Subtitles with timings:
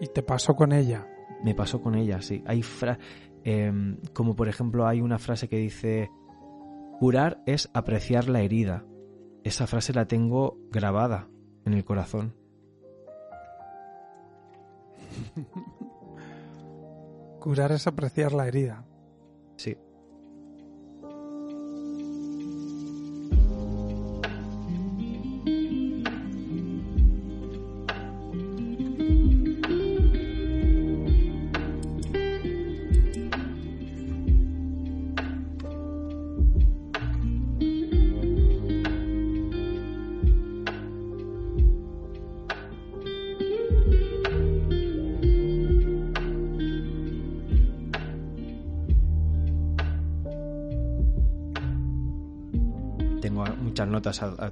[0.00, 1.06] ¿Y te pasó con ella?
[1.42, 2.42] Me pasó con ella, sí.
[2.46, 2.98] Hay fra
[3.44, 6.10] em, como por ejemplo hay una frase que dice,
[6.98, 8.84] curar es apreciar la herida.
[9.44, 11.28] Esa frase la tengo grabada
[11.64, 12.34] en el corazón.
[17.40, 18.84] Curar es apreciar la herida.
[19.56, 19.76] Sí.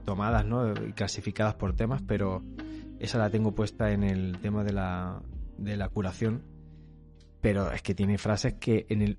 [0.05, 0.73] Tomadas, ¿no?
[0.73, 2.43] Y clasificadas por temas, pero
[2.99, 5.23] esa la tengo puesta en el tema de la,
[5.59, 6.43] de la curación.
[7.41, 9.19] Pero es que tiene frases que en el.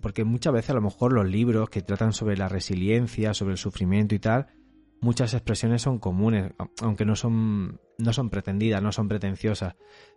[0.00, 3.58] Porque muchas veces a lo mejor los libros que tratan sobre la resiliencia, sobre el
[3.58, 4.48] sufrimiento y tal,
[5.00, 9.76] muchas expresiones son comunes, aunque no son, no son pretendidas, no son pretenciosas.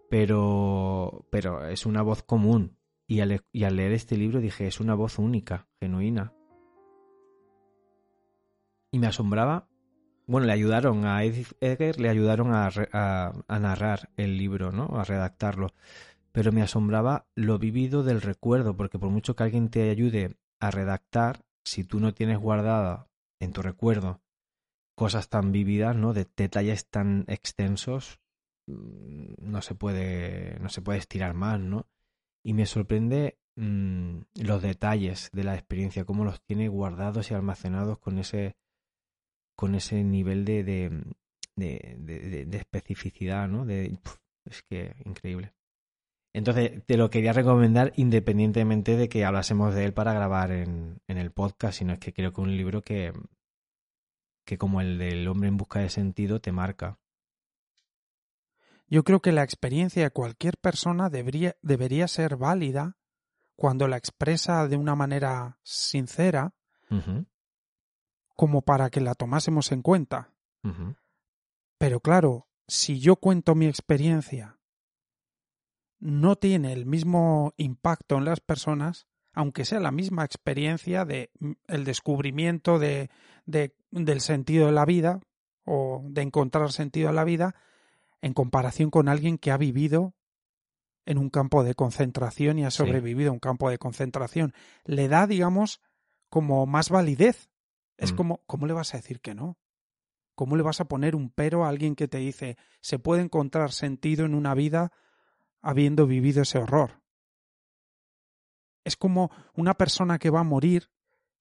[0.09, 2.77] Pero, pero es una voz común.
[3.07, 6.33] Y al, y al leer este libro dije, es una voz única, genuina.
[8.91, 9.67] Y me asombraba.
[10.27, 12.69] Bueno, le ayudaron a Edith Egger, le ayudaron a,
[13.47, 14.85] a narrar el libro, ¿no?
[14.97, 15.73] A redactarlo.
[16.31, 20.71] Pero me asombraba lo vivido del recuerdo, porque por mucho que alguien te ayude a
[20.71, 23.07] redactar, si tú no tienes guardada
[23.39, 24.21] en tu recuerdo
[24.95, 26.13] cosas tan vividas, ¿no?
[26.13, 28.19] De detalles tan extensos,
[28.67, 31.87] mm, no se puede, no se puede estirar más, ¿no?
[32.43, 37.97] Y me sorprende mm, los detalles de la experiencia, cómo los tiene guardados y almacenados
[37.99, 38.55] con ese,
[39.61, 40.89] con ese nivel de, de,
[41.55, 43.63] de, especificidad, ¿no?
[43.63, 43.95] De,
[44.45, 45.53] es que increíble.
[46.33, 51.17] Entonces, te lo quería recomendar independientemente de que hablásemos de él para grabar en, en
[51.19, 53.13] el podcast, sino es que creo que un libro que,
[54.47, 56.97] que como el del hombre en busca de sentido te marca.
[58.87, 62.97] Yo creo que la experiencia de cualquier persona debería, debería ser válida
[63.55, 66.55] cuando la expresa de una manera sincera
[68.41, 70.33] como para que la tomásemos en cuenta.
[71.77, 74.57] Pero claro, si yo cuento mi experiencia,
[75.99, 81.51] no tiene el mismo impacto en las personas, aunque sea la misma experiencia de mm,
[81.67, 83.11] el descubrimiento de,
[83.45, 85.19] de- del sentido de la vida
[85.63, 87.53] o de encontrar sentido a la vida,
[88.23, 90.15] en comparación con alguien que ha vivido
[91.05, 92.77] en un campo de concentración y ha Sí.
[92.77, 94.51] sobrevivido a un campo de concentración.
[94.83, 95.79] Le da, digamos,
[96.29, 97.50] como más validez.
[98.01, 98.15] Es Mm.
[98.15, 99.57] como, ¿cómo le vas a decir que no?
[100.35, 103.71] ¿Cómo le vas a poner un pero a alguien que te dice se puede encontrar
[103.71, 104.91] sentido en una vida
[105.61, 107.03] habiendo vivido ese horror?
[108.83, 110.89] Es como una persona que va a morir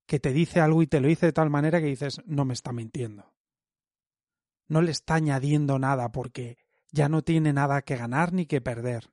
[0.06, 2.52] que te dice algo y te lo dice de tal manera que dices no me
[2.52, 3.32] está mintiendo.
[4.68, 6.58] No le está añadiendo nada porque
[6.92, 9.10] ya no tiene nada que ganar ni que perder.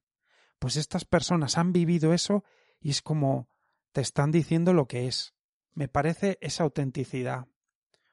[0.60, 2.44] Pues estas personas han vivido eso
[2.82, 3.48] y es como
[3.94, 5.37] te están diciendo lo que es.
[5.78, 7.48] Me parece esa autenticidad.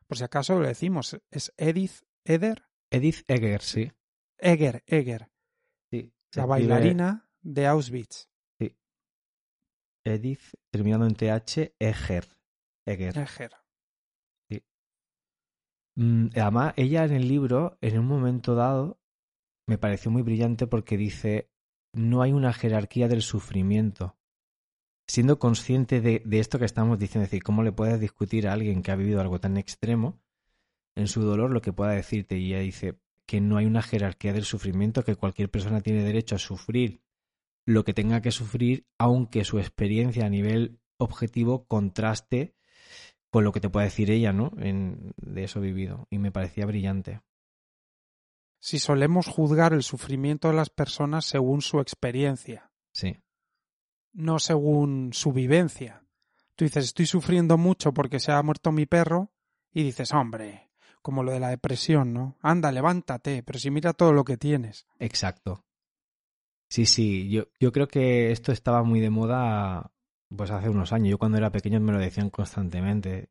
[0.06, 3.90] Por si acaso lo decimos, es Edith Eder, Edith Egger, sí.
[4.36, 5.30] Eger, Eger,
[5.90, 6.12] sí.
[6.34, 8.28] la bailarina de Auschwitz.
[10.06, 12.28] Edith, terminando en TH, Egger.
[12.84, 13.16] Egger.
[13.16, 13.52] Eger.
[15.96, 19.00] Mm, Además, ella en el libro, en un momento dado,
[19.66, 21.50] me pareció muy brillante porque dice,
[21.94, 24.18] no hay una jerarquía del sufrimiento.
[25.06, 28.52] Siendo consciente de, de esto que estamos diciendo, es decir, cómo le puedes discutir a
[28.52, 30.20] alguien que ha vivido algo tan extremo
[30.94, 32.38] en su dolor lo que pueda decirte.
[32.38, 36.36] Y ella dice que no hay una jerarquía del sufrimiento, que cualquier persona tiene derecho
[36.36, 37.02] a sufrir
[37.66, 42.54] lo que tenga que sufrir, aunque su experiencia a nivel objetivo contraste
[43.30, 44.52] con lo que te puede decir ella, ¿no?
[44.58, 46.06] En, de eso vivido.
[46.10, 47.22] Y me parecía brillante.
[48.60, 53.16] Si solemos juzgar el sufrimiento de las personas según su experiencia, Sí.
[54.14, 56.02] No según su vivencia.
[56.56, 59.34] Tú dices, estoy sufriendo mucho porque se ha muerto mi perro,
[59.74, 60.70] y dices, hombre,
[61.02, 62.38] como lo de la depresión, ¿no?
[62.40, 64.86] Anda, levántate, pero si mira todo lo que tienes.
[65.00, 65.64] Exacto.
[66.68, 67.28] Sí, sí.
[67.28, 69.92] Yo, yo creo que esto estaba muy de moda
[70.34, 71.10] pues hace unos años.
[71.10, 73.30] Yo cuando era pequeño me lo decían constantemente.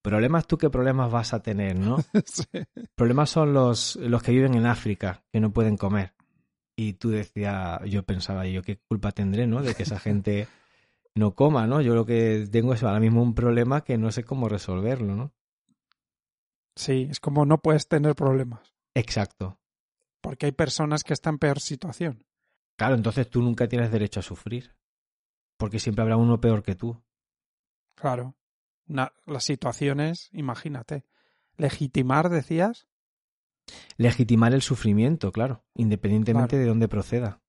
[0.00, 1.98] Problemas tú qué problemas vas a tener, ¿no?
[2.24, 2.46] Sí.
[2.94, 6.14] Problemas son los, los que viven en África, que no pueden comer.
[6.82, 9.60] Y tú decías, yo pensaba, yo qué culpa tendré, ¿no?
[9.60, 10.48] De que esa gente
[11.14, 11.82] no coma, ¿no?
[11.82, 15.34] Yo lo que tengo es ahora mismo un problema que no sé cómo resolverlo, ¿no?
[16.74, 19.60] Sí, es como no puedes tener problemas, Exacto.
[20.22, 22.24] porque hay personas que están en peor situación.
[22.78, 24.74] Claro, entonces tú nunca tienes derecho a sufrir.
[25.58, 26.98] Porque siempre habrá uno peor que tú.
[27.94, 28.36] Claro.
[28.86, 31.04] las situaciones, imagínate.
[31.58, 32.88] Legitimar, decías.
[33.96, 37.40] Legitimar el sufrimiento, claro, independientemente de dónde proceda.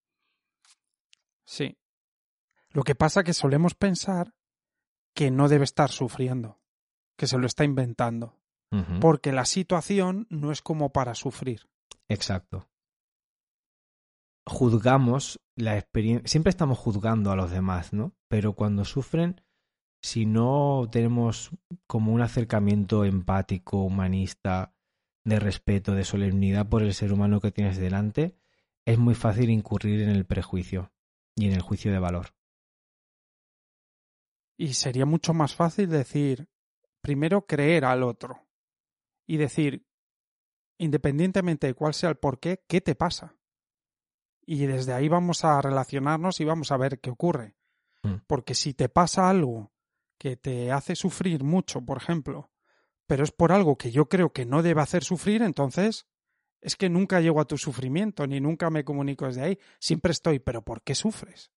[1.46, 1.78] Sí.
[2.70, 4.34] Lo que pasa que solemos pensar
[5.14, 6.62] que no debe estar sufriendo,
[7.18, 8.38] que se lo está inventando.
[9.02, 11.70] Porque la situación no es como para sufrir.
[12.08, 12.70] Exacto.
[14.48, 16.26] Juzgamos la experiencia.
[16.30, 18.16] Siempre estamos juzgando a los demás, ¿no?
[18.30, 19.42] Pero cuando sufren,
[20.02, 21.52] si no tenemos
[21.86, 24.74] como un acercamiento empático, humanista,
[25.24, 28.36] de respeto, de solemnidad por el ser humano que tienes delante,
[28.86, 30.92] es muy fácil incurrir en el prejuicio
[31.36, 32.36] y en el juicio de valor.
[34.58, 36.48] Y sería mucho más fácil decir,
[37.02, 38.48] primero creer al otro
[39.28, 39.88] y decir,
[40.78, 43.38] independientemente de cuál sea el porqué, ¿qué te pasa?
[44.46, 47.56] Y desde ahí vamos a relacionarnos y vamos a ver qué ocurre.
[48.04, 48.16] Mm.
[48.28, 49.72] Porque si te pasa algo
[50.18, 52.51] que te hace sufrir mucho, por ejemplo,
[53.12, 56.08] pero es por algo que yo creo que no debe hacer sufrir, entonces
[56.62, 59.60] es que nunca llego a tu sufrimiento, ni nunca me comunico desde ahí.
[59.82, 61.52] Siempre estoy, pero ¿por qué sufres?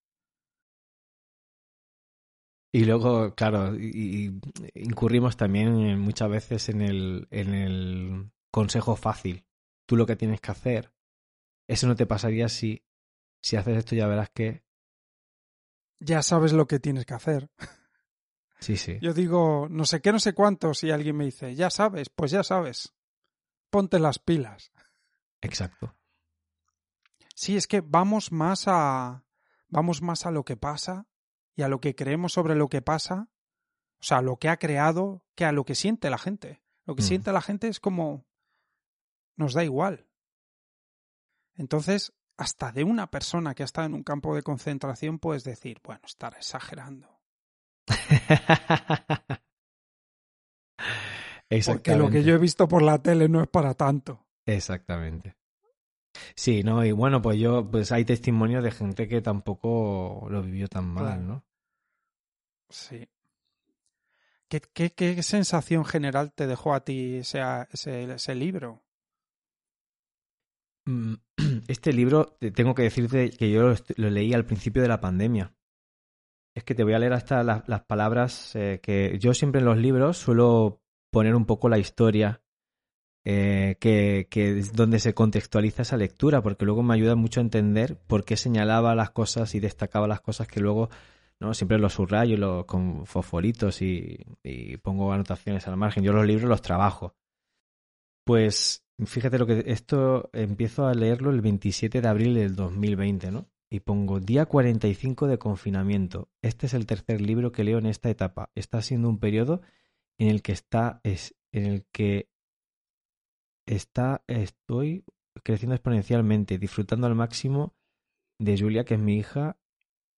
[2.73, 9.47] Y luego, claro, incurrimos también muchas veces en el, en el consejo fácil.
[9.87, 10.93] Tú lo que tienes que hacer,
[11.69, 12.83] eso no te pasaría si,
[13.41, 14.65] si haces esto ya verás que...
[16.01, 17.49] Ya sabes lo que tienes que hacer.
[18.61, 18.99] Sí, sí.
[19.01, 22.31] Yo digo, no sé qué, no sé cuánto, si alguien me dice, ya sabes, pues
[22.31, 22.95] ya sabes.
[23.71, 24.73] Ponte las pilas.
[25.41, 25.95] Exacto.
[27.35, 29.25] Sí, es que vamos más a.
[29.69, 31.07] vamos más a lo que pasa
[31.55, 33.29] y a lo que creemos sobre lo que pasa.
[34.01, 36.63] O sea, lo que ha creado, que a lo que siente la gente.
[36.85, 37.07] Lo que mm.
[37.07, 38.27] siente la gente es como.
[39.37, 40.09] nos da igual.
[41.57, 45.81] Entonces, hasta de una persona que ha estado en un campo de concentración puedes decir,
[45.85, 47.14] bueno, estar exagerando.
[51.67, 54.27] Porque lo que yo he visto por la tele no es para tanto.
[54.47, 55.37] Exactamente.
[56.35, 60.69] Sí, no, y bueno, pues yo, pues hay testimonios de gente que tampoco lo vivió
[60.69, 61.45] tan mal, ¿no?
[62.69, 63.09] Sí.
[64.49, 67.41] ¿Qué, qué, ¿Qué, sensación general te dejó a ti ese,
[67.73, 68.85] ese, libro?
[70.87, 71.15] Mm,
[71.69, 75.55] este libro, tengo que decirte que yo lo leí al principio de la pandemia.
[76.55, 79.77] Es que te voy a leer hasta las, palabras eh, que yo siempre en los
[79.77, 80.81] libros suelo
[81.11, 82.43] poner un poco la historia
[83.27, 87.97] eh, que, es donde se contextualiza esa lectura, porque luego me ayuda mucho a entender
[88.07, 90.91] por qué señalaba las cosas y destacaba las cosas que luego
[91.41, 96.05] no siempre los subrayo los, con fosforitos y, y, pongo anotaciones al margen.
[96.05, 97.15] Yo los libros los trabajo.
[98.25, 103.49] Pues fíjate lo que esto empiezo a leerlo el 27 de abril del 2020, ¿no?
[103.75, 106.29] Y pongo día 45 de confinamiento.
[106.43, 108.53] Este es el tercer libro que leo en esta etapa.
[108.55, 109.63] Está siendo un periodo
[110.17, 112.29] en el que está es en el que
[113.67, 115.05] está estoy
[115.43, 117.75] creciendo exponencialmente, disfrutando al máximo
[118.39, 119.59] de Julia, que es mi hija,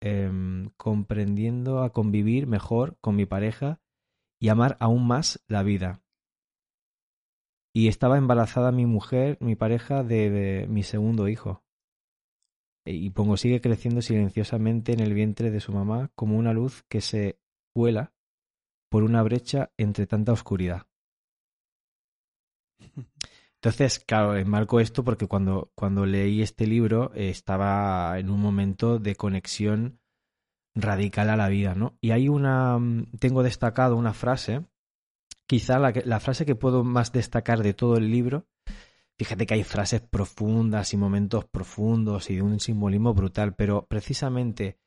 [0.02, 3.80] em, comprendiendo a convivir mejor con mi pareja
[4.38, 6.02] y amar aún más la vida.
[7.72, 11.65] Y estaba embarazada mi mujer, mi pareja, de mi segundo hijo
[12.86, 17.00] y pongo sigue creciendo silenciosamente en el vientre de su mamá como una luz que
[17.00, 17.38] se
[17.74, 18.12] vuela
[18.88, 20.86] por una brecha entre tanta oscuridad.
[23.54, 28.98] Entonces, claro, enmarco esto porque cuando, cuando leí este libro eh, estaba en un momento
[28.98, 29.98] de conexión
[30.74, 31.96] radical a la vida, ¿no?
[32.00, 34.64] Y hay una, mm, tengo destacado una frase,
[35.48, 38.46] quizá la, la frase que puedo más destacar de todo el libro
[39.18, 44.78] Fíjate que hay frases profundas y momentos profundos y de un simbolismo brutal, pero precisamente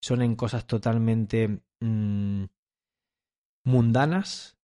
[0.00, 2.44] son en cosas totalmente mm,
[3.64, 4.56] mundanas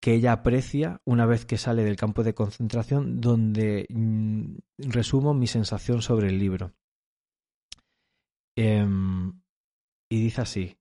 [0.00, 5.48] que ella aprecia una vez que sale del campo de concentración, donde mm, resumo mi
[5.48, 6.72] sensación sobre el libro.
[8.56, 9.40] Em,
[10.08, 10.76] y dice así.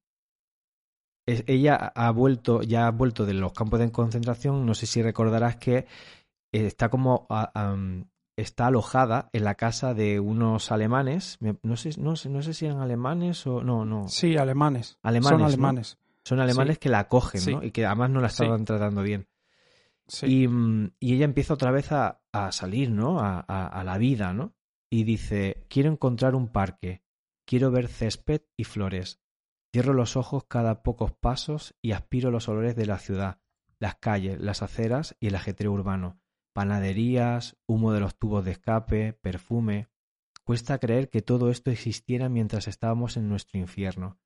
[1.26, 4.66] ella ha vuelto, ya ha vuelto de los campos de concentración.
[4.66, 5.86] No sé si recordarás que
[6.66, 7.28] está como
[8.38, 11.40] está alojada en la casa de unos alemanes.
[11.64, 14.08] No sé, no sé, no sé si eran alemanes o no, no.
[14.08, 15.00] Sí, alemanes.
[15.02, 15.40] Alemanes.
[15.40, 15.98] Son alemanes.
[16.24, 17.64] Son alemanes que la acogen, ¿no?
[17.64, 19.28] Y que además no la estaban tratando bien.
[20.22, 23.20] Y, mm, y, ella empieza otra vez a, a salir, ¿no?
[23.20, 24.54] A, a, la vida, ¿no?
[24.90, 27.02] Y dice, quiero encontrar un parque,
[27.46, 29.20] quiero ver césped y flores.
[29.74, 33.40] Cierro los ojos cada pocos pasos y aspiro los olores de la ciudad,
[33.80, 36.20] las calles, las aceras y el ajetreo urbano
[36.58, 39.90] panaderías, humo de los tubos de escape, perfume.
[40.44, 44.18] Cuesta creer que todo esto existiera mientras estábamos en nuestro infierno.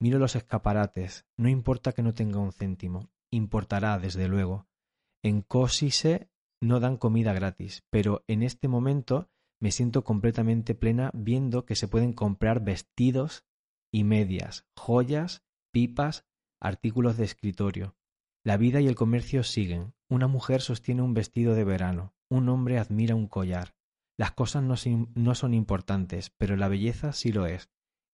[0.00, 1.26] Miro los escaparates.
[1.36, 3.10] No importa que no tenga un céntimo.
[3.30, 4.66] Importará, desde luego.
[5.22, 9.28] En Cosise no dan comida gratis, pero en este momento
[9.60, 13.44] me siento completamente plena viendo que se pueden comprar vestidos
[13.92, 16.24] y medias, joyas, pipas,
[16.62, 17.94] artículos de escritorio.
[18.42, 19.92] La vida y el comercio siguen.
[20.14, 22.14] Una mujer sostiene un vestido de verano.
[22.30, 23.74] Un hombre admira un collar.
[24.16, 27.68] Las cosas no, son importantes, pero la belleza sí lo es.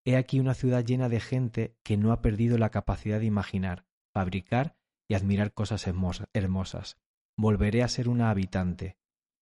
[0.06, 3.84] He aquí una ciudad llena de gente que no ha perdido la capacidad de imaginar,
[4.14, 4.78] fabricar
[5.10, 6.96] y admirar cosas hermosas.
[7.36, 8.96] Volveré a ser una habitante,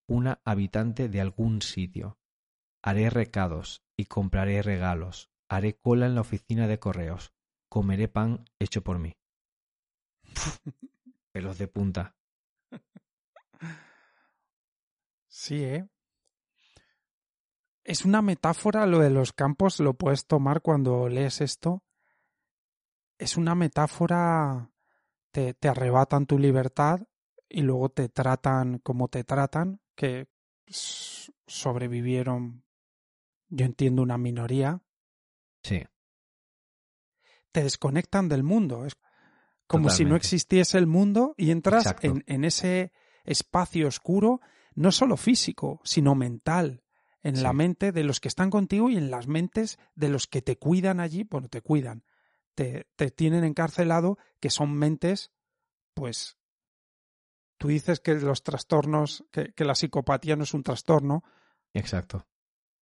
[0.09, 2.19] una habitante de algún sitio.
[2.83, 5.31] Haré recados y compraré regalos.
[5.49, 7.33] Haré cola en la oficina de correos.
[7.69, 9.17] Comeré pan hecho por mí.
[11.33, 12.18] Pelos de punta.
[15.29, 15.89] Sí, ¿eh?
[17.89, 21.83] es una metáfora lo de los campos, lo puedes tomar cuando lees esto.
[23.17, 24.71] Es una metáfora,
[25.31, 27.01] te, te arrebatan tu libertad
[27.49, 30.29] y luego te tratan como te tratan, que
[30.67, 32.63] sobrevivieron,
[33.49, 34.83] yo entiendo, una minoría.
[35.63, 35.83] Sí.
[37.53, 38.85] Te desconectan del mundo.
[38.85, 38.97] Es
[39.69, 42.93] como si no existiese el mundo y entras en, en ese
[43.25, 44.41] espacio oscuro,
[44.75, 46.83] no solo físico, sino mental,
[47.23, 50.43] en la mente de los que están contigo y en las mentes de los que
[50.43, 52.05] te cuidan allí, bueno, te cuidan,
[52.55, 55.33] te, te tienen encarcelado, que son mentes,
[55.95, 56.39] pues,
[57.59, 61.25] tú dices que los trastornos, que, que la psicopatía no es un trastorno.
[61.75, 62.27] Exacto.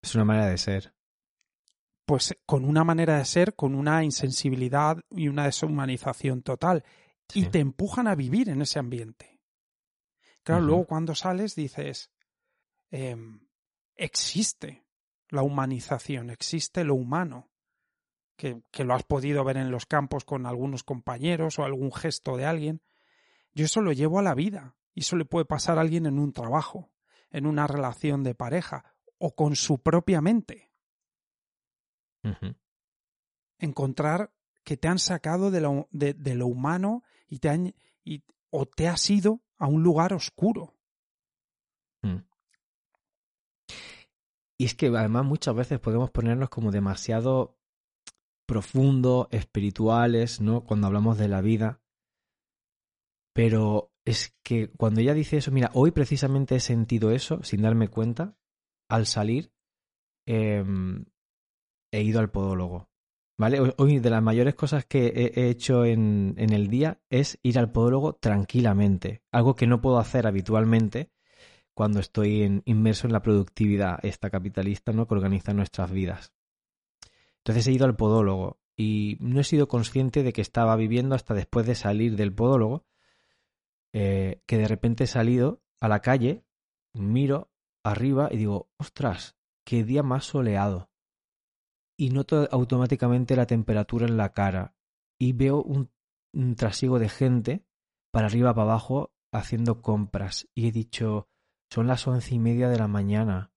[0.02, 0.95] Es una manera de ser.
[2.06, 6.84] Pues con una manera de ser, con una insensibilidad y una deshumanización total.
[7.34, 9.40] Y te empujan a vivir en ese ambiente.
[10.44, 12.12] Claro, luego cuando sales dices,
[12.92, 13.16] eh,
[13.96, 14.86] existe
[15.28, 17.50] la humanización, existe lo humano,
[18.36, 22.36] que, que, lo has podido ver en los campos con algunos compañeros o algún gesto
[22.36, 22.80] de alguien.
[23.54, 26.20] Yo eso lo llevo a la vida y eso le puede pasar a alguien en
[26.20, 26.92] un trabajo,
[27.30, 30.70] en una relación de pareja o con su propia mente.
[33.58, 34.32] Encontrar
[34.64, 38.66] que te han sacado de lo, de, de lo humano y te han, y, o
[38.66, 40.74] te has ido a un lugar oscuro.
[42.02, 42.18] Mm.
[44.58, 47.58] Y es que además muchas veces podemos ponernos como demasiado
[48.46, 50.64] profundos, espirituales, ¿no?
[50.64, 51.80] Cuando hablamos de la vida.
[53.34, 57.88] Pero es que cuando ella dice eso, mira, hoy precisamente he sentido eso sin darme
[57.88, 58.36] cuenta.
[58.88, 59.52] Al salir,
[60.26, 61.06] em,
[61.96, 62.88] he ido al podólogo.
[63.38, 63.74] ¿Vale?
[63.76, 68.14] Hoy de las mayores cosas que he hecho en, el día es ir al podólogo
[68.14, 69.22] tranquilamente.
[69.30, 71.10] Algo que no puedo hacer habitualmente
[71.74, 75.06] cuando estoy inmerso en la productividad esta capitalista ¿no?
[75.06, 76.32] que organiza nuestras vidas.
[77.38, 81.34] Entonces he ido al podólogo y no he sido consciente de que estaba viviendo hasta
[81.34, 82.86] después de salir del podólogo,
[83.92, 86.42] eh, que de repente he salido a la calle,
[86.94, 87.50] miro
[87.84, 90.90] arriba y digo, ostras, qué día más soleado.
[91.98, 94.74] Y noto automáticamente la temperatura en la cara
[95.18, 95.90] y veo un,
[96.56, 97.64] trasiego de gente
[98.12, 100.48] para arriba, para abajo, haciendo compras.
[100.54, 101.28] Y he dicho,
[101.70, 103.52] son las once y media de la mañana.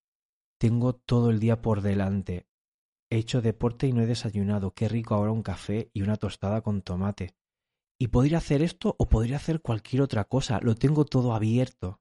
[0.57, 2.47] Tengo todo el día por delante.
[3.09, 4.73] He hecho deporte y no he desayunado.
[4.73, 7.35] Qué rico ahora un café y una tostada con tomate.
[7.99, 10.59] Y podría hacer esto o podría hacer cualquier otra cosa.
[10.61, 11.99] Lo tengo todo abierto.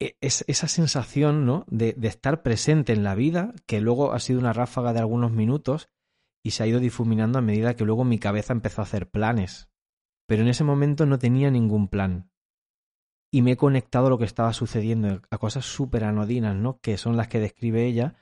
[0.00, 1.64] E, es esa sensación, ¿no?
[1.68, 5.30] De, de estar presente en la vida, que luego ha sido una ráfaga de algunos
[5.30, 5.88] minutos
[6.42, 9.68] y se ha ido difuminando a medida que luego mi cabeza empezó a hacer planes.
[10.26, 12.30] Pero en ese momento no tenía ningún plan
[13.30, 16.80] y me he conectado a lo que estaba sucediendo, a cosas súper anodinas, ¿no?
[16.80, 18.16] Que son las que describe ella,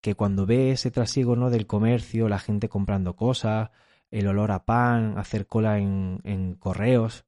[0.00, 1.50] que cuando ve ese trasiego, ¿no?
[1.50, 3.70] Del comercio, la gente comprando cosas,
[4.10, 7.24] el olor a pan, hacer cola en, en correos,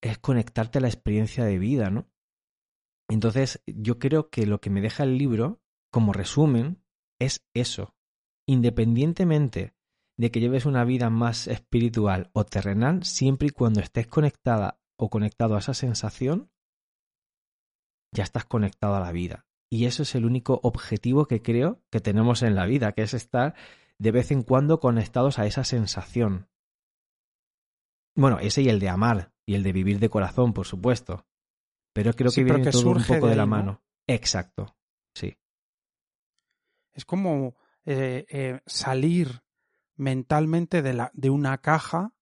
[0.00, 2.06] es conectarte a la experiencia de vida, ¿no?
[3.10, 6.82] Entonces, yo creo que lo que me deja el libro, como resumen,
[7.18, 7.96] es eso.
[8.46, 9.74] Independientemente
[10.16, 15.10] de que lleves una vida más espiritual o terrenal, siempre y cuando estés conectada o
[15.10, 16.50] conectado a esa sensación,
[18.12, 19.46] ya estás conectado a la vida.
[19.68, 23.14] Y eso es el único objetivo que creo que tenemos en la vida, que es
[23.14, 23.54] estar
[23.98, 26.48] de vez en cuando conectados a esa sensación.
[28.14, 31.26] Bueno, ese y el de amar, y el de vivir de corazón, por supuesto.
[32.02, 33.82] Pero creo que viene todo un poco de, la mano.
[34.06, 34.74] Exacto,
[35.12, 35.36] sí.
[36.92, 39.42] Es como eh, eh, salir
[39.96, 42.14] mentalmente de, la, de una caja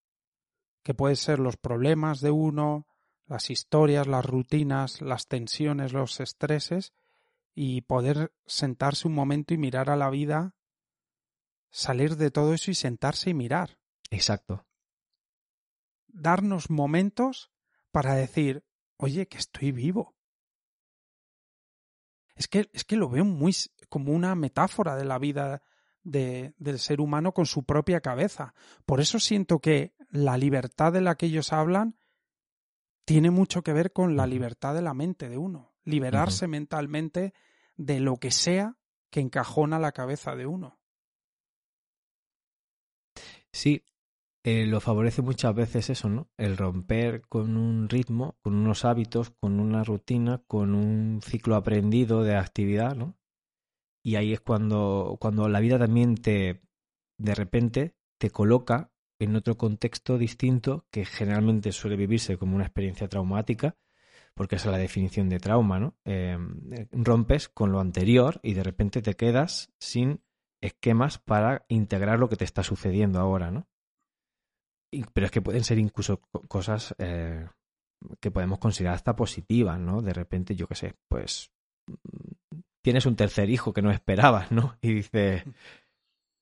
[0.83, 2.89] que pueden ser los problemas de uno,
[3.27, 6.93] las historias, las rutinas, las tensiones, los estreses,
[7.55, 10.57] y poder sentarse un momento y mirar a la vida,
[11.71, 13.79] salir de todo eso y sentarse y mirar.
[14.11, 14.67] Exacto.
[16.09, 17.53] Darnos momentos
[17.93, 18.65] para decir,
[18.99, 20.15] oye, que estoy vivo.
[22.35, 23.55] Es que, es que lo veo muy
[23.89, 25.63] como una metáfora de la vida
[26.03, 28.55] de, del ser humano con su propia cabeza.
[28.87, 31.99] Por eso siento que la libertad de la que ellos hablan
[33.05, 35.75] tiene mucho que ver con la libertad de la mente de uno.
[35.85, 37.33] Liberarse mentalmente
[37.77, 38.77] de lo que sea
[39.11, 40.79] que encajona la cabeza de uno.
[43.51, 43.83] Sí,
[44.45, 46.31] eh, lo favorece muchas veces eso, ¿no?
[46.37, 52.23] El romper con un ritmo, con unos hábitos, con una rutina, con un ciclo aprendido
[52.23, 53.17] de actividad, ¿no?
[54.03, 56.63] Y ahí es cuando, cuando la vida también te,
[57.19, 63.09] de repente, te coloca en otro contexto distinto que generalmente suele vivirse como una experiencia
[63.09, 63.77] traumática,
[64.35, 65.97] porque esa es la definición de trauma, ¿no?
[66.05, 70.23] Em, rompes con lo anterior y de repente te quedas sin
[70.61, 73.69] esquemas para integrar lo que te está sucediendo ahora, ¿no?
[75.13, 77.47] Pero es que pueden ser incluso cosas eh,
[78.21, 80.03] que podemos considerar hasta positivas, ¿no?
[80.03, 81.51] De repente, yo qué sé, pues
[81.87, 84.77] mm, tienes un tercer hijo que no esperabas, ¿no?
[84.83, 85.45] Y dices,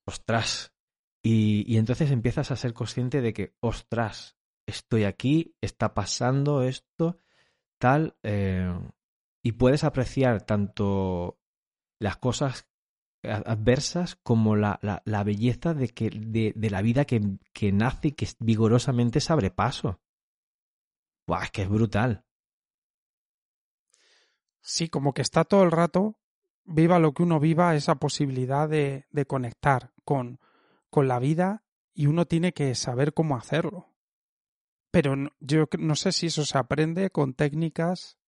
[0.07, 0.73] ostras.
[1.25, 4.37] Y, y entonces empiezas a ser consciente de que, ostras,
[4.67, 7.19] estoy aquí, está pasando esto,
[7.79, 8.73] tal, eh,
[9.45, 11.39] y puedes apreciar tanto
[12.01, 12.69] las cosas
[13.31, 17.21] adversas como la, la, belleza de, que, de, de la vida que,
[17.53, 20.01] que, nace y que vigorosamente se abre paso.
[21.27, 22.25] Buah, es que es brutal.
[24.61, 26.19] Sí, como que está todo el rato,
[26.65, 30.41] viva lo que uno viva, esa posibilidad de, de conectar con,
[30.91, 31.65] con la vida
[31.95, 33.95] y uno tiene que saber cómo hacerlo.
[34.91, 38.19] Pero yo no sé si eso se aprende con técnicas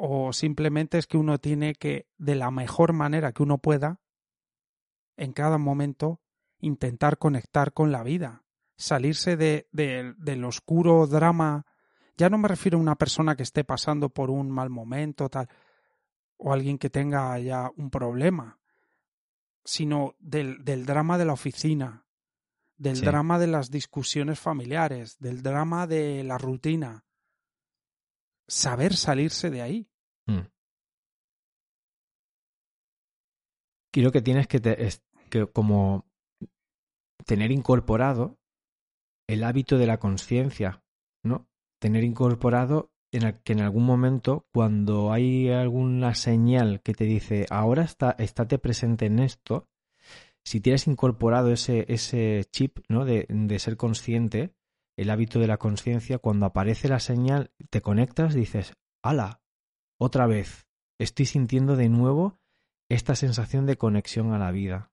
[0.00, 4.00] o simplemente es que uno tiene que, de la mejor manera que uno pueda,
[5.16, 6.20] en cada momento,
[6.60, 8.44] intentar conectar con la vida,
[8.76, 11.66] salirse de, del oscuro drama.
[12.16, 15.48] Ya no me refiero a una persona que esté pasando por un mal momento, tal,
[16.36, 18.60] o alguien que tenga ya un problema,
[19.64, 22.06] sino del, del drama de la oficina,
[22.76, 27.04] del drama de las discusiones familiares, del drama de la rutina,
[28.48, 29.88] saber salirse de ahí.
[30.26, 30.48] Mm.
[33.92, 34.60] Creo que tienes que,
[35.30, 36.06] que como
[37.24, 38.38] tener incorporado
[39.28, 40.82] el hábito de la conciencia,
[41.22, 41.48] ¿no?
[41.80, 47.46] Tener incorporado en el, que en algún momento, cuando hay alguna señal que te dice
[47.50, 49.68] ahora está, estate presente en esto,
[50.44, 53.04] si tienes incorporado ese, ese chip, ¿no?
[53.04, 54.54] De, de ser consciente,
[54.98, 59.40] el hábito de la conciencia, cuando aparece la señal, te conectas, dices, ala,
[59.96, 60.66] otra vez,
[60.98, 62.40] estoy sintiendo de nuevo
[62.88, 64.90] esta sensación de conexión a la vida.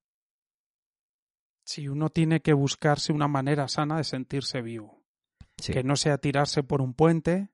[1.65, 5.03] Si uno tiene que buscarse una manera sana de sentirse vivo.
[5.57, 7.49] Que no sea tirarse por un puente,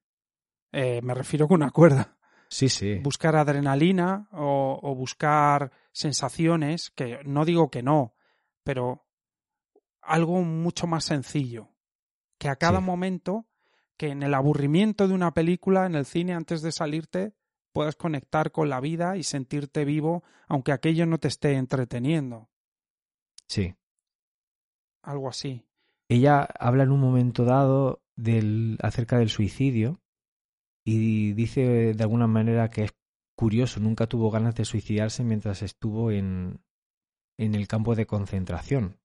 [0.74, 2.18] eh, me refiero con una cuerda.
[2.50, 2.96] Sí, sí.
[2.96, 8.14] Buscar adrenalina o, o, buscar sensaciones, que no digo que no,
[8.64, 9.08] pero
[10.02, 11.71] algo mucho más sencillo
[12.41, 13.45] que a cada momento,
[13.97, 17.36] que en el aburrimiento de una película, en el cine, antes de salirte,
[17.71, 22.49] puedas conectar con la vida y sentirte vivo, aunque aquello no te esté entreteniendo.
[23.47, 23.75] Sí.
[25.04, 25.67] Algo así.
[26.10, 30.01] Ella habla en un momento dado del, acerca del suicidio
[30.84, 32.95] y dice de alguna manera que es
[33.36, 36.60] curioso, nunca tuvo ganas de suicidarse mientras estuvo en,
[37.38, 38.99] en el campo de concentración.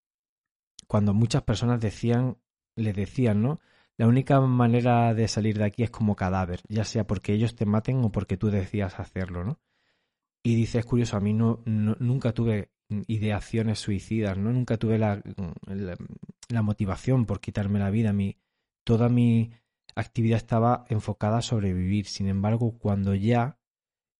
[0.86, 2.38] Cuando muchas personas decían
[2.76, 3.60] le decían, ¿no?
[3.98, 7.64] La única manera de salir de aquí es como cadáver, ya sea porque ellos te
[7.64, 9.58] maten o porque tú decías hacerlo, ¿no?
[10.42, 14.52] Y dice, es curioso, a mí no, nunca tuve ideaciones suicidas, ¿no?
[14.52, 15.20] Nunca tuve la,
[16.48, 18.12] la, motivación por quitarme la vida.
[18.12, 18.36] Mi,
[18.84, 19.50] toda mi
[19.96, 22.06] actividad estaba enfocada a sobrevivir.
[22.06, 23.58] Sin embargo, cuando ya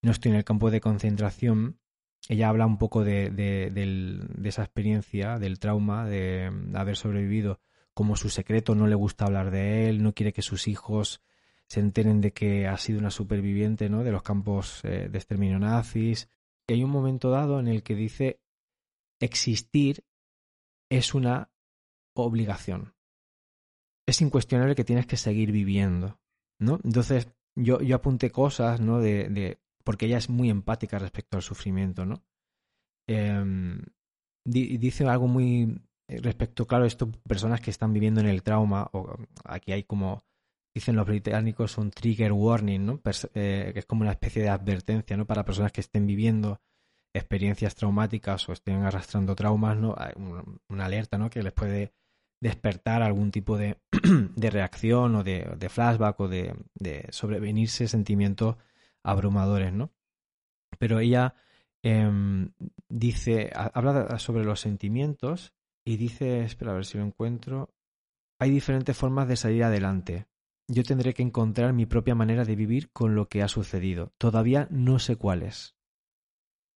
[0.01, 1.79] no estoy en el campo de concentración,
[2.27, 7.61] ella habla un poco de, de esa experiencia, del trauma, de haber sobrevivido
[7.97, 11.19] como su secreto no le gusta hablar de él, no quiere que sus hijos
[11.65, 14.03] se enteren de que ha sido una superviviente ¿no?
[14.03, 16.29] de los campos eh, de exterminio nazis.
[16.67, 18.39] Y hay un momento dado en el que dice
[19.19, 20.05] existir
[20.91, 21.49] es una
[22.13, 22.93] obligación.
[24.05, 26.19] Es incuestionable que tienes que seguir viviendo.
[26.59, 26.79] ¿no?
[26.83, 28.99] Entonces, yo, yo apunté cosas, ¿no?
[28.99, 32.23] De, de, porque ella es muy empática respecto al sufrimiento, ¿no?
[33.07, 33.81] Eh,
[34.45, 39.71] dice algo muy, respecto, claro, esto, personas que están viviendo en el trauma, o aquí
[39.71, 40.23] hay como
[40.73, 43.01] dicen los británicos, un trigger warning, ¿no?
[43.33, 45.25] Eh, que es como una especie de advertencia, ¿no?
[45.25, 46.61] Para personas que estén viviendo
[47.13, 49.95] experiencias traumáticas o estén arrastrando traumas, ¿no?
[50.69, 51.29] Una alerta, ¿no?
[51.31, 51.93] Que les puede
[52.39, 53.79] despertar algún tipo de,
[54.35, 58.55] de reacción o de, de, flashback o de, de sobrevenirse sentimientos
[59.03, 59.91] abrumadores, ¿no?
[60.77, 61.33] Pero ella
[61.81, 62.49] eh,
[62.87, 65.53] dice, habla sobre los sentimientos
[65.87, 67.73] y dice, espera a ver si lo encuentro,
[68.41, 70.27] hay diferentes formas de salir adelante.
[70.67, 74.11] Yo tendré que encontrar mi propia manera de vivir con lo que ha sucedido.
[74.17, 75.77] Todavía no sé cuáles.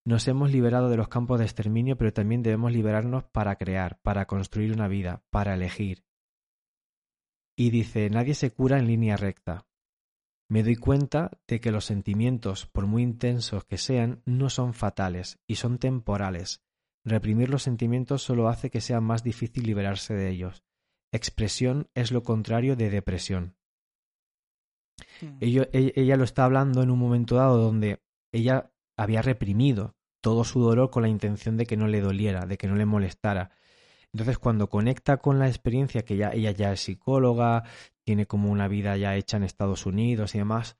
[0.05, 4.27] Nos hemos liberado de los campos de exterminio, pero también debemos liberarnos para crear, para
[4.27, 6.05] construir una vida, para elegir.
[7.57, 9.67] Y dice, nadie se cura en línea recta.
[10.49, 15.37] Me doy cuenta de que los sentimientos, por muy intensos que sean, no son fatales
[15.47, 16.63] y son temporales.
[17.03, 20.63] Reprimir los sentimientos solo hace que sea más difícil liberarse de ellos.
[21.11, 23.55] Expresión es lo contrario de depresión.
[25.19, 25.37] Hmm.
[25.39, 30.91] ella, lo está hablando en un momento dado donde ella había reprimido todo su dolor
[30.91, 33.51] con la intención de que no le doliera, de que no le molestara.
[34.13, 37.63] Entonces, cuando conecta con la experiencia, que ya, ella ya es psicóloga,
[38.03, 40.77] tiene como una vida ya hecha en Estados Unidos y demás,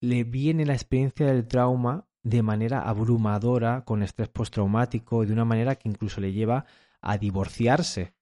[0.00, 5.44] le viene la experiencia del trauma de manera abrumadora, con estrés postraumático, y de una
[5.44, 6.66] manera que incluso le lleva
[7.00, 8.14] a divorciarse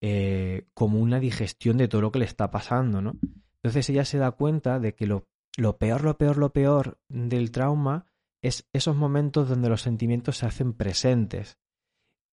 [0.00, 3.16] eh, como una digestión de todo lo que le está pasando, ¿no?
[3.56, 7.50] Entonces ella se da cuenta de que lo, lo peor, lo peor, lo peor del
[7.50, 8.06] trauma
[8.42, 11.58] es esos momentos donde los sentimientos se hacen presentes.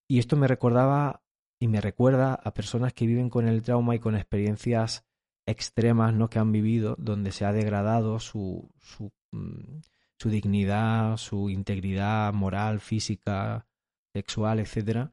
[0.08, 1.24] Y esto me recordaba
[1.60, 5.06] y me recuerda a personas que viven con el trauma y con experiencias
[5.46, 6.30] extremas ¿no?
[6.30, 9.80] que han vivido, donde se ha degradado su, su, mm,
[10.20, 13.68] su dignidad, su integridad moral, física,
[14.14, 15.12] sexual, etc.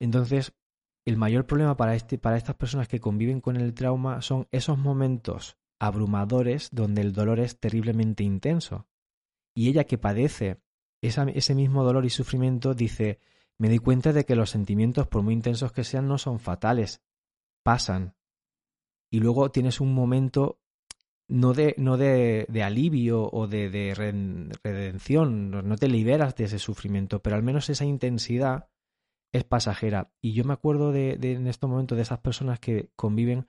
[0.00, 0.52] Entonces,
[1.04, 4.78] el mayor problema para, este, para estas personas que conviven con el trauma son esos
[4.78, 8.86] momentos abrumadores donde el dolor es terriblemente intenso.
[9.54, 10.62] Y ella que padece
[11.00, 13.18] ese mismo dolor y sufrimiento dice,
[13.58, 17.02] me doy cuenta de que los sentimientos, por muy intensos que sean, no son fatales,
[17.64, 18.14] pasan.
[19.10, 20.61] Y luego tienes un momento
[21.28, 23.94] no de, no de, de alivio o de, de
[24.62, 28.68] redención, no te liberas de ese sufrimiento, pero al menos esa intensidad
[29.32, 30.12] es pasajera.
[30.20, 33.48] Y yo me acuerdo de, en estos momentos de esas personas que conviven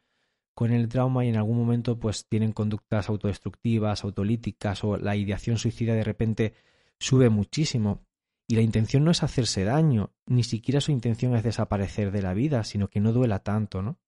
[0.55, 5.57] con el trauma y en algún momento pues tienen conductas autodestructivas, autolíticas o la ideación
[5.57, 6.53] suicida de repente
[6.99, 8.05] sube muchísimo.
[8.47, 12.33] Y la intención no es hacerse daño, ni siquiera su intención es desaparecer de la
[12.33, 13.99] vida, sino que no duela tanto, ¿no?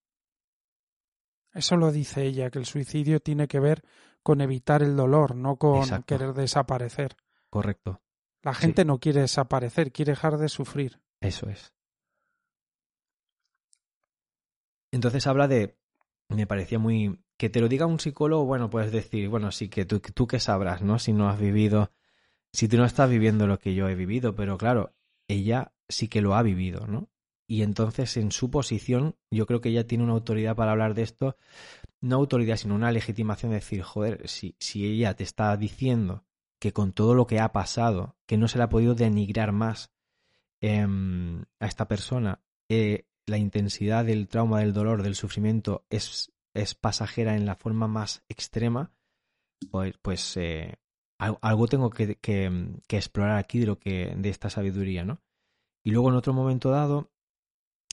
[1.56, 3.82] Eso lo dice ella, que el suicidio tiene que ver
[4.22, 7.16] con evitar el dolor, no con querer desaparecer.
[7.50, 8.02] Correcto.
[8.44, 11.00] La gente no quiere desaparecer, quiere dejar de sufrir.
[11.22, 11.74] Eso es.
[14.92, 15.78] Entonces habla de,
[16.28, 19.86] me parecía muy, que te lo diga un psicólogo, bueno, puedes decir, bueno, sí, que
[19.86, 21.00] tú, tú qué sabrás, ¿no?
[21.00, 21.92] Si no has vivido,
[22.52, 24.94] si tú no estás viviendo lo que yo he vivido, pero claro,
[25.30, 27.10] ella sí que lo ha vivido, ¿no?
[27.48, 31.04] Y entonces en su posición, yo creo que ella tiene una autoridad para hablar de
[31.04, 31.38] esto,
[32.02, 36.26] no autoridad, sino una legitimación de decir, joder, si, si ella te está diciendo
[36.60, 39.92] que con todo lo que ha pasado, que no se le ha podido denigrar más,
[40.62, 46.74] Em, a esta persona eh, la intensidad del trauma, del dolor, del sufrimiento es, es
[46.74, 48.92] pasajera en la forma más extrema,
[49.70, 50.76] pues, pues eh,
[51.20, 55.22] algo tengo que, que, explorar aquí de lo que de esta sabiduría, ¿no?
[55.84, 57.12] Y luego en otro momento dado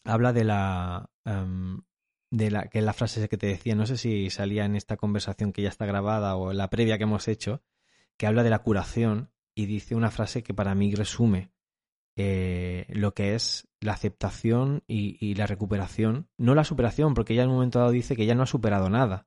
[0.04, 1.82] habla de la em,
[2.30, 4.96] de la que es la frase que te decía, no sé si salía en esta
[4.96, 7.62] conversación que ya está grabada o en la previa que hemos hecho,
[8.16, 11.52] que habla de la curación y dice una frase que para mí resume
[12.16, 16.28] eh, lo que es la aceptación y, la recuperación.
[16.36, 18.90] No la superación, porque ella en un momento dado dice que ya no ha superado
[18.90, 19.26] nada.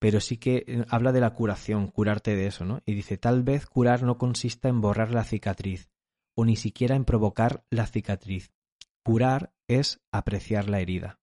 [0.00, 2.82] Pero sí que eh, habla de la curación, curarte de eso, ¿no?
[2.84, 5.90] Y dice, tal vez curar no consista en borrar la cicatriz,
[6.34, 8.52] o ni siquiera en provocar la cicatriz.
[9.04, 11.20] Curar es apreciar la herida.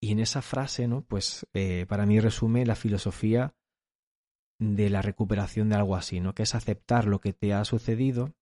[0.00, 1.02] Y en esa frase, ¿no?
[1.02, 3.54] Pues eh, para mí resume la filosofía
[4.58, 6.34] de la recuperación de algo así, ¿no?
[6.34, 8.34] Que es aceptar lo que te ha sucedido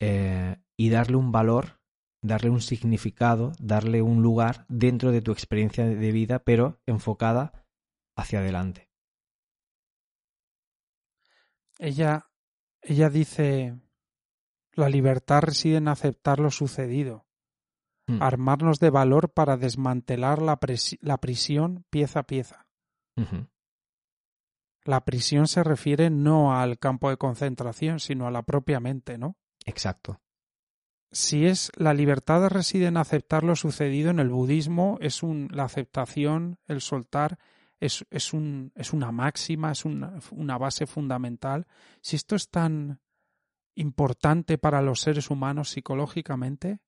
[0.00, 1.80] eh, y darle un valor,
[2.22, 7.66] darle un significado, darle un lugar dentro de tu experiencia de vida, pero enfocada
[8.16, 8.90] hacia adelante.
[11.78, 12.30] Ella,
[12.82, 13.80] ella dice,
[14.74, 17.26] la libertad reside en aceptar lo sucedido,
[18.06, 18.22] mm.
[18.22, 20.58] armarnos de valor para desmantelar la,
[21.00, 22.66] la prisión pieza a pieza.
[24.84, 29.36] La prisión se refiere no al campo de concentración, sino a la propia mente, ¿no?
[29.64, 30.20] Exacto.
[31.12, 35.64] si es la libertad reside en aceptar lo sucedido en el budismo, es un, la
[35.64, 37.38] aceptación, el soltar,
[37.80, 41.66] es, es, un, es una máxima, es una, una base fundamental.
[42.00, 43.01] Si esto es tan
[43.74, 46.80] importante para los seres humanos psicológicamente,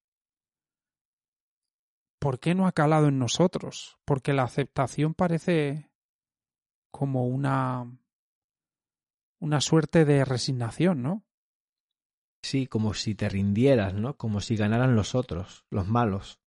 [2.18, 3.98] ¿por qué no ha calado en nosotros?
[4.04, 5.90] Porque la aceptación parece
[6.90, 7.86] como una
[9.40, 11.24] una suerte de resignación, ¿no?
[12.42, 14.16] Sí, como si te rindieras, ¿no?
[14.16, 16.40] Como si ganaran los otros, los malos.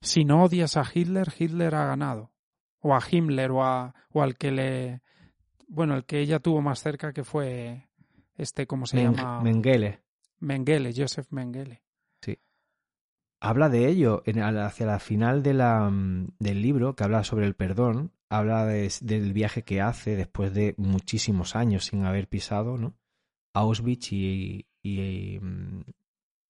[0.00, 2.32] Si no odias a Hitler, Hitler ha ganado.
[2.80, 5.02] O a Himmler, o, a, o al que le...
[5.68, 7.88] Bueno, el que ella tuvo más cerca que fue
[8.36, 9.40] este, ¿cómo se llama?
[9.40, 10.02] Mengele.
[10.38, 11.82] Mengele, Joseph Mengele.
[12.20, 12.38] Sí.
[13.40, 17.46] Habla de ello en, hacia la final de la, mm, del libro, que habla sobre
[17.46, 22.76] el perdón, habla de, del viaje que hace después de muchísimos años sin haber pisado,
[22.76, 22.94] ¿no?
[23.54, 24.66] Auschwitz y,
[25.40, 25.80] Mm,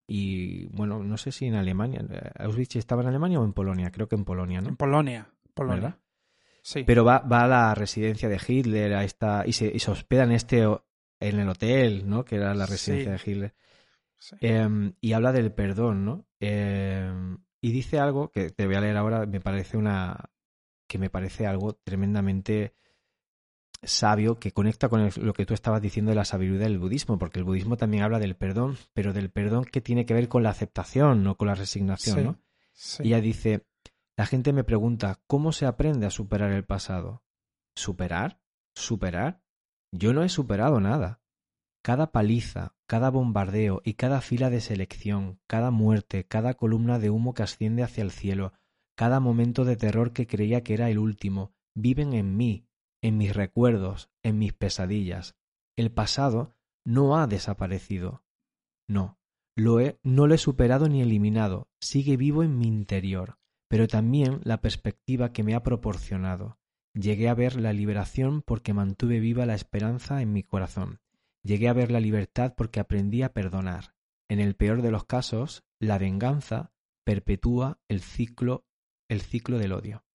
[0.09, 2.05] y, bueno, no sé si en Alemania.
[2.39, 3.91] ¿Auschwitz estaba en Alemania o en Polonia?
[3.91, 4.69] Creo que en Polonia, ¿no?
[4.69, 5.99] En Polonia, Polonia.
[6.63, 6.85] Sí.
[6.85, 10.25] Pero va, va a la residencia de Hitler a esta, y, se, y se hospeda
[10.25, 10.67] en, este,
[11.21, 12.25] en el hotel, ¿no?
[12.25, 13.55] Que era la residencia de Hitler.
[14.41, 16.27] Em, y habla del perdón, ¿no?
[16.41, 20.31] Em, y dice algo que te voy a leer ahora, me parece una.
[20.89, 22.73] que me parece algo tremendamente
[23.83, 27.39] sabio que conecta con lo que tú estabas diciendo de la sabiduría del budismo, porque
[27.41, 30.51] el budismo también habla del perdón, pero del perdón que tiene que ver con la
[30.51, 32.39] aceptación, no con la resignación, ¿no?
[33.01, 33.67] Ella dice,
[34.17, 37.23] la gente me pregunta, ¿cómo se aprende a superar el pasado?
[37.75, 38.41] ¿Superar?
[38.75, 39.43] ¿Superar?
[39.99, 41.21] Yo no he superado nada.
[41.83, 47.33] Cada paliza, cada bombardeo y cada fila de selección, cada muerte, cada columna de humo
[47.33, 48.53] que asciende hacia el cielo,
[48.95, 52.67] cada momento de terror que creía que era el último, viven en mí,
[53.03, 55.37] en mis recuerdos, en mis pesadillas.
[55.77, 56.55] El pasado
[56.85, 58.23] no ha desaparecido.
[58.89, 59.19] No,
[59.57, 64.41] lo he, no lo he superado ni eliminado, sigue vivo en mi interior, pero también
[64.45, 66.59] la perspectiva que me ha proporcionado.
[66.97, 71.01] Llegué a ver la liberación porque mantuve viva la esperanza en mi corazón.
[71.43, 73.95] Llegué a ver la libertad porque aprendí a perdonar.
[74.31, 76.73] En el peor de los casos, la venganza
[77.05, 78.67] perpetúa el ciclo,
[79.11, 80.07] el ciclo del odio.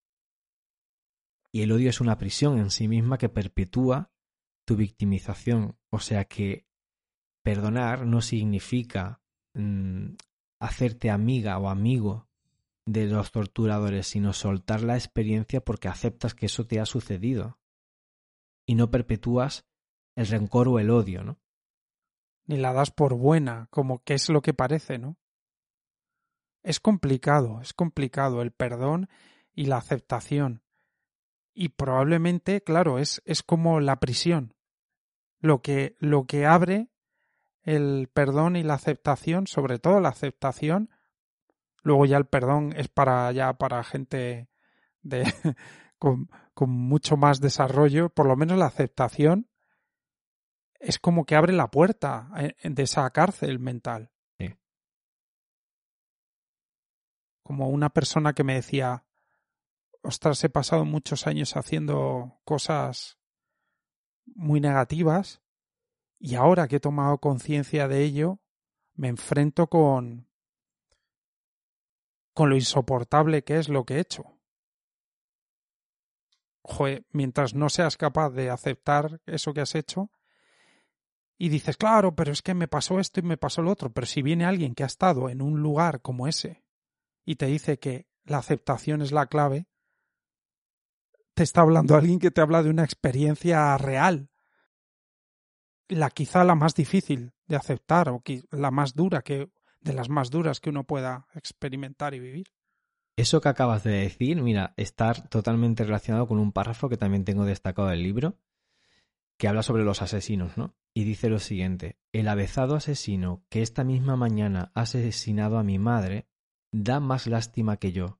[1.52, 4.10] Y el odio es una prisión en sí misma que perpetúa
[4.66, 5.78] tu victimización.
[5.88, 6.66] O sea que
[7.44, 9.22] perdonar no significa
[9.54, 10.14] mm,
[10.58, 12.28] hacerte amiga o amigo
[12.84, 17.58] de los torturadores, sino soltar la experiencia porque aceptas que eso te ha sucedido.
[18.66, 19.64] Y no perpetúas
[20.14, 21.40] el rencor o el odio, ¿no?
[22.46, 25.16] Ni la das por buena, como que es lo que parece, ¿no?
[26.62, 29.08] Es complicado, es complicado el perdón
[29.54, 30.62] y la aceptación
[31.54, 34.54] y probablemente, claro, es, es como la prisión.
[35.40, 36.88] Lo que, lo que abre
[37.62, 40.90] el perdón y la aceptación, sobre todo la aceptación,
[41.82, 44.48] luego ya el perdón es para ya para gente
[45.02, 45.24] de
[45.98, 49.48] con, con mucho más desarrollo, por lo menos la aceptación
[50.82, 54.10] es como que abre la puerta eh, de esa cárcel mental.
[57.44, 59.04] Como una persona que me decía,
[60.02, 63.18] ostras, he pasado muchos años haciendo cosas
[64.24, 65.42] muy negativas
[66.18, 68.40] y ahora que he tomado conciencia de ello,
[68.94, 70.28] me enfrento con
[72.34, 74.38] con lo insoportable que es lo que he hecho.
[76.62, 80.10] Joder, mientras no seas capaz de aceptar eso que has hecho
[81.36, 84.06] y dices, claro, pero es que me pasó esto y me pasó lo otro, pero
[84.06, 86.62] si viene alguien que ha estado en un lugar como ese
[87.24, 89.66] y te dice que la aceptación es la clave,
[91.34, 94.30] te está hablando alguien que te habla de una experiencia real.
[95.88, 99.50] La quizá la más difícil de aceptar o la más dura que
[99.82, 102.46] de las más duras que uno pueda experimentar y vivir.
[103.16, 107.44] Eso que acabas de decir, mira, está totalmente relacionado con un párrafo que también tengo
[107.44, 108.38] destacado del libro,
[109.38, 110.74] que habla sobre los asesinos, ¿no?
[110.94, 115.78] Y dice lo siguiente, el avezado asesino que esta misma mañana ha asesinado a mi
[115.78, 116.26] madre
[116.72, 118.18] da más lástima que yo.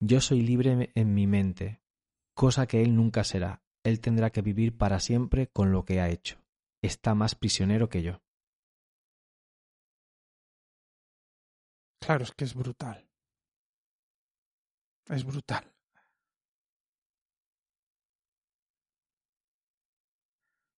[0.00, 1.80] Yo soy libre en mi mente,
[2.34, 3.62] cosa que él nunca será.
[3.84, 6.38] Él tendrá que vivir para siempre con lo que ha hecho.
[6.82, 8.23] Está más prisionero que yo.
[12.04, 13.08] Claro, es que es brutal.
[15.08, 15.72] Es brutal.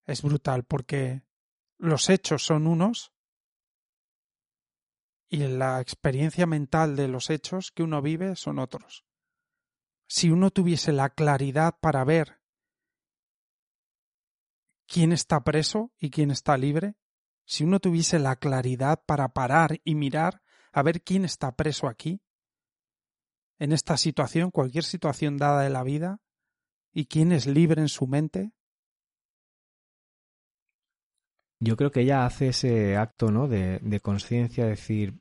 [0.05, 1.23] Es brutal porque
[1.79, 3.13] los hechos son unos
[5.29, 9.07] y la experiencia mental de los hechos que uno vive son otros
[10.09, 12.41] si uno tuviese la claridad para ver
[14.87, 16.95] quién está preso y quién está libre,
[17.45, 20.43] si uno tuviese la claridad para parar y mirar
[20.77, 22.21] a ver quién está preso aquí,
[23.59, 26.21] en esta situación, cualquier situación dada de la vida,
[26.93, 28.53] y quién es libre en su mente?
[31.61, 33.49] Yo creo que ella hace ese acto, ¿no?
[33.49, 35.19] De, de conciencia, decir,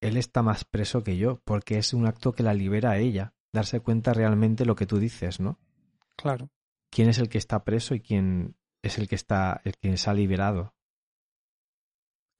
[0.00, 3.34] él está más preso que yo, porque es un acto que la libera a ella,
[3.52, 5.60] darse cuenta realmente lo que tú dices, ¿no?
[6.16, 6.50] Claro.
[6.90, 10.10] ¿Quién es el que está preso y quién es el que está, el que se
[10.10, 10.74] ha liberado?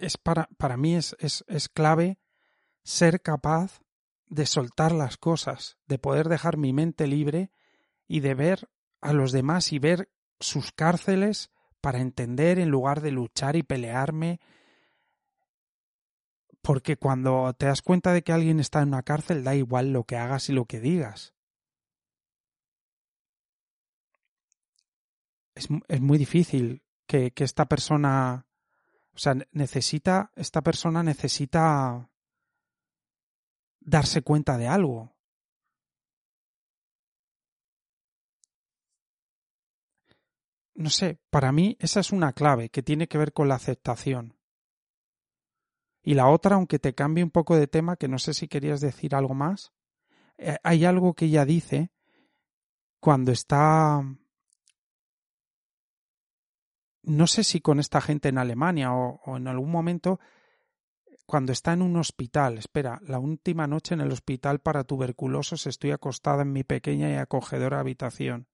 [0.00, 2.18] Es para, para mí es, es, es clave
[2.88, 3.82] ser capaz
[4.28, 7.52] de soltar las cosas, de poder dejar mi mente libre
[8.06, 8.70] y de ver
[9.02, 11.50] a los demás y ver sus cárceles
[11.82, 14.40] para entender en lugar de luchar y pelearme.
[16.62, 20.04] Porque cuando te das cuenta de que alguien está en una cárcel, da igual lo
[20.04, 21.34] que hagas y lo que digas.
[25.54, 28.46] Es, es muy difícil que, que esta persona.
[29.12, 30.32] O sea, necesita.
[30.36, 32.08] Esta persona necesita
[33.88, 35.14] darse cuenta de algo.
[40.74, 44.36] No sé, para mí esa es una clave que tiene que ver con la aceptación.
[46.02, 48.80] Y la otra, aunque te cambie un poco de tema, que no sé si querías
[48.80, 49.72] decir algo más,
[50.36, 51.90] eh, hay algo que ella dice
[53.00, 54.02] cuando está...
[57.02, 60.20] No sé si con esta gente en Alemania o, o en algún momento
[61.28, 62.56] cuando está en un hospital.
[62.56, 67.16] Espera, la última noche en el hospital para tuberculosos estoy acostada en mi pequeña y
[67.16, 68.48] acogedora habitación.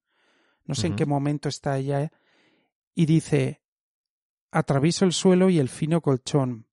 [0.65, 2.01] No sé en qué momento está ella.
[2.01, 2.11] ¿eh?
[2.93, 3.61] Y dice,
[4.51, 6.67] atravieso el suelo y el fino colchón.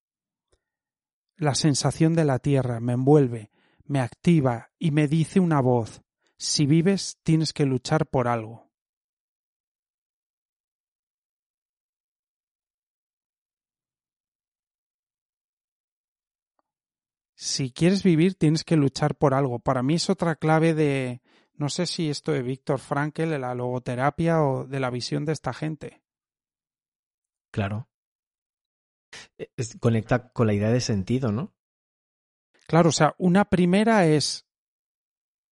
[1.36, 3.52] La sensación de la tierra me envuelve,
[3.84, 6.02] me activa y me dice una voz,
[6.36, 8.61] si vives tienes que luchar por algo.
[17.42, 19.58] Si quieres vivir tienes que luchar por algo.
[19.58, 21.22] Para mí es otra clave de,
[21.54, 25.32] no sé si esto de Víctor Frankel, de la logoterapia o de la visión de
[25.32, 26.04] esta gente.
[27.50, 27.88] Claro.
[29.36, 29.48] E,
[29.80, 31.52] conecta con la idea de sentido, ¿no?
[32.68, 34.46] Claro, o sea, una primera es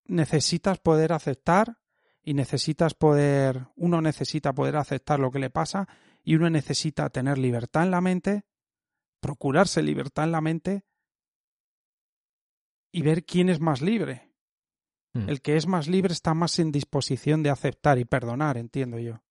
[0.04, 1.78] necesitas poder aceptar
[2.22, 5.88] y necesitas poder, uno necesita poder aceptar lo que le pasa
[6.22, 8.44] y uno necesita tener libertad en la mente,
[9.18, 10.84] procurarse libertad en la mente
[12.92, 14.30] y ver quién es más libre.
[15.12, 15.28] Hmm.
[15.28, 19.22] El que es más libre está más en disposición de aceptar y perdonar, entiendo yo.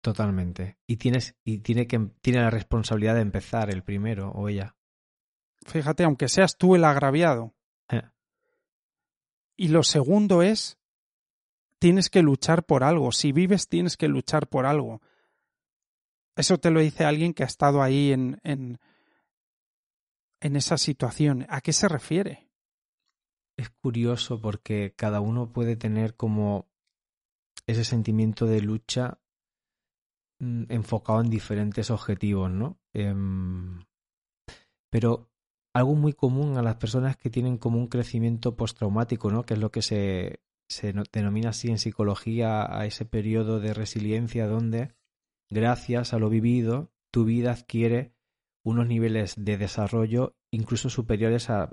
[0.00, 0.78] Totalmente.
[0.86, 4.76] Y tienes y tiene que tiene la responsabilidad de empezar el primero o ella.
[5.66, 7.54] Fíjate, aunque seas tú el agraviado.
[7.90, 8.02] Eh.
[9.56, 10.78] Y lo segundo es
[11.78, 13.10] tienes que luchar por algo.
[13.10, 15.00] Si vives tienes que luchar por algo.
[16.36, 18.78] Eso te lo dice alguien que ha estado ahí en, en,
[20.40, 21.44] en esa situación.
[21.48, 22.47] ¿A qué se refiere?
[23.58, 26.70] Es curioso porque cada uno puede tener como
[27.66, 29.20] ese sentimiento de lucha
[30.40, 32.78] mm, enfocado en diferentes objetivos, ¿no?
[32.94, 33.80] Em,
[34.90, 35.28] pero
[35.74, 39.42] algo muy común a las personas que tienen como un crecimiento postraumático, ¿no?
[39.44, 44.46] Que es lo que se, se denomina así en psicología a ese periodo de resiliencia
[44.46, 44.94] donde,
[45.50, 48.14] gracias a lo vivido, tu vida adquiere
[48.64, 51.70] unos niveles de desarrollo incluso superiores a,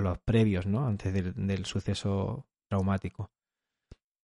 [0.00, 0.86] los previos, ¿no?
[0.86, 3.30] Antes del, suceso traumático.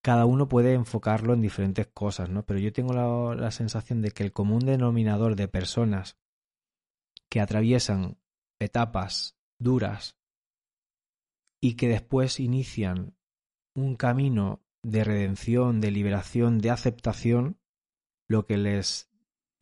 [0.03, 2.45] Cada uno puede enfocarlo en diferentes cosas, ¿no?
[2.45, 6.17] Pero yo tengo la, sensación de que el común denominador de personas
[7.29, 8.17] que atraviesan
[8.59, 10.15] etapas duras
[11.59, 13.15] y que después inician
[13.73, 17.59] un camino de redención, de liberación, de aceptación,
[18.27, 19.09] lo que les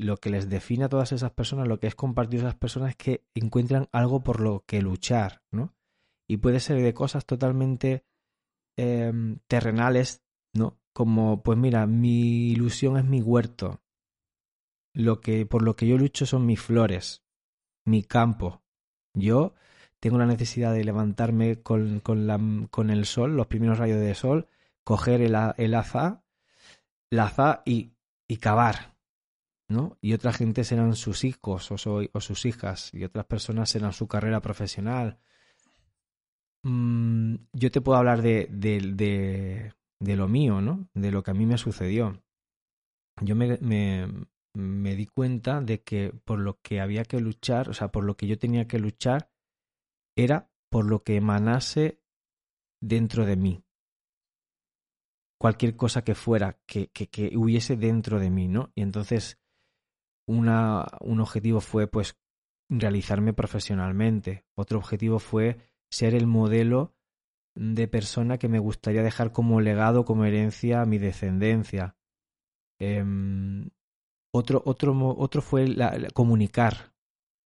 [0.03, 2.95] lo que les define a todas esas personas, lo que es compartir esas personas es
[2.95, 5.73] que encuentran algo por lo que luchar, ¿no?
[6.27, 8.05] Y puede ser de cosas totalmente
[8.75, 10.79] em, terrenales, ¿no?
[10.93, 13.81] Como, pues mira, mi ilusión es mi huerto.
[14.93, 17.23] Lo que, por lo que yo lucho son mis flores,
[17.85, 18.61] mi campo.
[19.13, 19.53] Yo
[19.99, 24.47] tengo la necesidad de levantarme con, con, el sol, los primeros rayos de sol,
[24.83, 26.23] coger el, el aza,
[27.09, 27.93] la y,
[28.27, 28.92] y cavar,
[29.69, 29.97] ¿no?
[30.01, 31.75] Y otra gente serán sus hijos o,
[32.11, 35.19] o sus hijas, y otras personas serán su carrera profesional.
[36.63, 40.87] Mm, yo te puedo hablar de, de, de, lo mío, ¿no?
[40.93, 42.23] De lo que a mí me sucedió.
[43.21, 44.07] Yo me, me,
[44.53, 48.15] me di cuenta de que por lo que había que luchar, o sea, por lo
[48.15, 49.29] que yo tenía que luchar,
[50.15, 51.99] era por lo que emanase
[52.81, 53.63] dentro de mí
[55.43, 58.71] cualquier cosa que fuera, que, que, que, hubiese dentro de mí, ¿no?
[58.75, 59.42] Y entonces
[60.27, 62.17] una, un objetivo fue pues
[62.69, 64.45] realizarme profesionalmente.
[64.55, 65.57] Otro objetivo fue
[65.89, 66.95] ser el modelo
[67.55, 71.95] de persona que me gustaría dejar como legado, como herencia a mi descendencia.
[72.79, 73.69] Em,
[74.33, 75.75] otro, otro, otro fue
[76.13, 76.93] comunicar,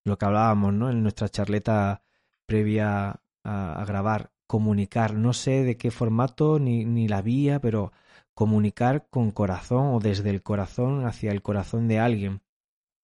[0.05, 0.89] lo que hablábamos ¿no?
[0.89, 2.03] en nuestra charleta
[2.45, 4.32] previa a, grabar.
[4.47, 7.91] Comunicar, no sé de qué formato ni, ni la vía, pero
[8.34, 12.41] comunicar con corazón o desde el corazón hacia el corazón de alguien.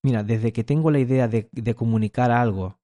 [0.04, 2.80] Mira, desde que tengo la idea de, comunicar algo,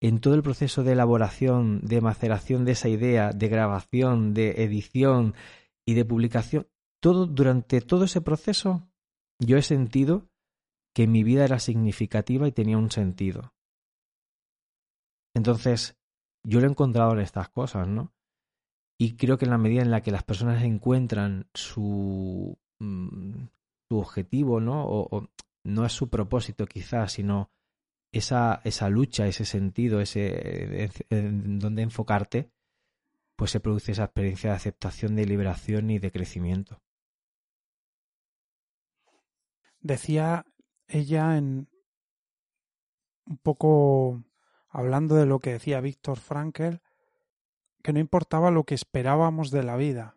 [0.00, 5.34] en todo el proceso de elaboración, de maceración de esa idea, de grabación, de edición
[5.86, 6.68] y de publicación,
[7.00, 8.88] todo durante todo ese proceso
[9.40, 10.28] yo he sentido
[10.94, 13.54] que mi vida era significativa y tenía un sentido.
[15.34, 15.96] Entonces,
[16.44, 18.12] yo lo he encontrado en estas cosas, ¿no?
[19.00, 23.46] Y creo que en la medida en la que las personas encuentran su, mm,
[23.88, 24.84] su objetivo, ¿no?
[24.84, 25.28] O,
[25.68, 27.50] no es su propósito quizás, sino
[28.10, 32.50] esa, esa lucha, ese sentido, ese en donde enfocarte,
[33.36, 36.82] pues se produce esa experiencia de aceptación, de liberación y de crecimiento.
[39.80, 40.44] Decía
[40.88, 41.68] ella en
[43.26, 44.24] un poco
[44.68, 46.80] hablando de lo que decía Víctor Frankel,
[47.82, 50.16] que no importaba lo que esperábamos de la vida,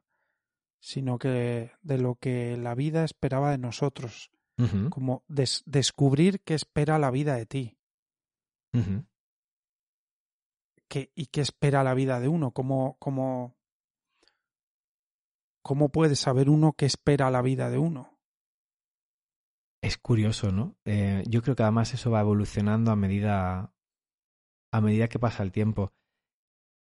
[0.80, 4.31] sino que de lo que la vida esperaba de nosotros,
[4.90, 7.78] como descubrir qué espera la vida de ti.
[11.16, 12.52] ¿Y qué espera la vida de uno?
[12.52, 13.56] ¿Cómo, cómo,
[15.62, 18.20] ¿Cómo puede saber uno qué espera la vida de uno?
[19.84, 20.76] Es curioso, ¿no?
[20.86, 23.74] Eh, yo creo que además eso va evolucionando a medida,
[24.72, 25.94] a medida que pasa el tiempo.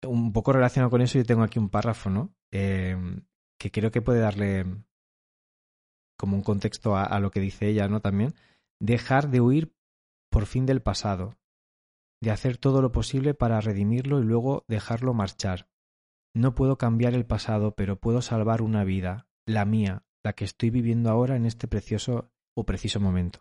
[0.03, 2.35] Un poco relacionado con eso, yo tengo aquí un párrafo, ¿no?
[2.53, 2.97] Eh,
[3.59, 4.65] que creo que puede darle
[6.21, 8.01] como un contexto a, a, lo que dice ella, ¿no?
[8.01, 8.35] También.
[8.79, 9.75] Dejar de huir
[10.31, 11.39] por fin del pasado,
[12.23, 15.69] de hacer todo lo posible para redimirlo y luego dejarlo marchar.
[16.35, 20.69] No puedo cambiar el pasado, pero puedo salvar una vida, la mía, la que estoy
[20.69, 23.41] viviendo ahora en este precioso o preciso momento.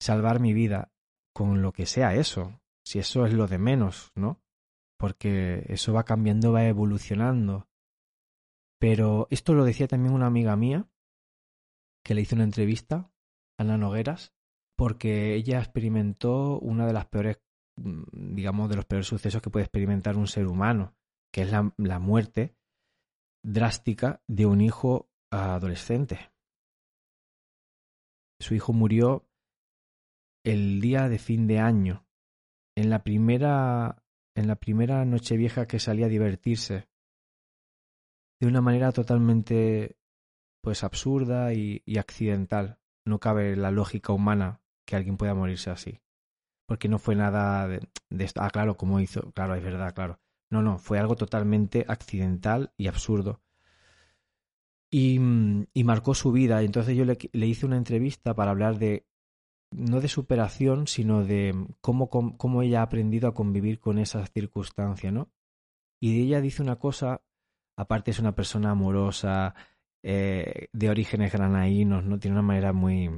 [0.00, 0.92] Salvar mi vida
[1.34, 4.40] con lo que sea eso, si eso es lo de menos, ¿no?
[4.98, 7.68] Porque eso va cambiando, va evolucionando.
[8.80, 10.88] Pero esto lo decía también una amiga mía,
[12.06, 13.10] que le hizo una entrevista,
[13.58, 14.32] Ana Nogueras,
[14.78, 17.40] porque ella experimentó una de las peores,
[17.80, 20.94] mm, digamos, de los peores sucesos que puede experimentar un ser humano,
[21.32, 22.54] que es la, la muerte
[23.44, 26.30] drástica de un hijo adolescente.
[28.40, 29.28] Su hijo murió
[30.44, 32.06] el día de fin de año,
[32.76, 34.04] en la primera
[34.36, 36.88] en la primera noche vieja que salía a divertirse,
[38.38, 39.96] de una manera totalmente
[40.66, 42.80] pues absurda y, accidental.
[43.04, 46.00] No cabe la lógica humana que alguien pueda morirse así.
[46.66, 47.88] Porque no fue nada de,
[48.18, 48.40] esto.
[48.42, 49.30] Ah, claro, como hizo.
[49.30, 50.18] Claro, es verdad, claro.
[50.50, 53.44] No, no, fue algo totalmente accidental y absurdo
[54.90, 55.20] y,
[55.72, 56.60] y marcó su vida.
[56.62, 59.06] Entonces yo le, le, hice una entrevista para hablar de,
[59.70, 65.12] no de superación, sino de cómo, cómo, ella ha aprendido a convivir con esas circunstancias,
[65.12, 65.30] ¿no?
[66.00, 67.22] Y ella dice una cosa,
[67.76, 69.54] aparte es una persona amorosa,
[70.08, 72.20] eh, de orígenes granaínos, ¿no?
[72.20, 73.10] Tiene una manera muy,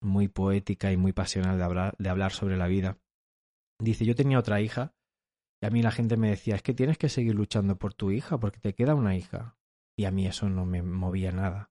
[0.00, 2.96] muy poética y muy pasional de hablar, de hablar sobre la vida.
[3.78, 4.94] Dice, yo tenía otra hija
[5.62, 8.10] y a mí la gente me decía, es que tienes que seguir luchando por tu
[8.10, 9.58] hija porque te queda una hija.
[9.98, 11.70] Y a mí eso no me movía nada.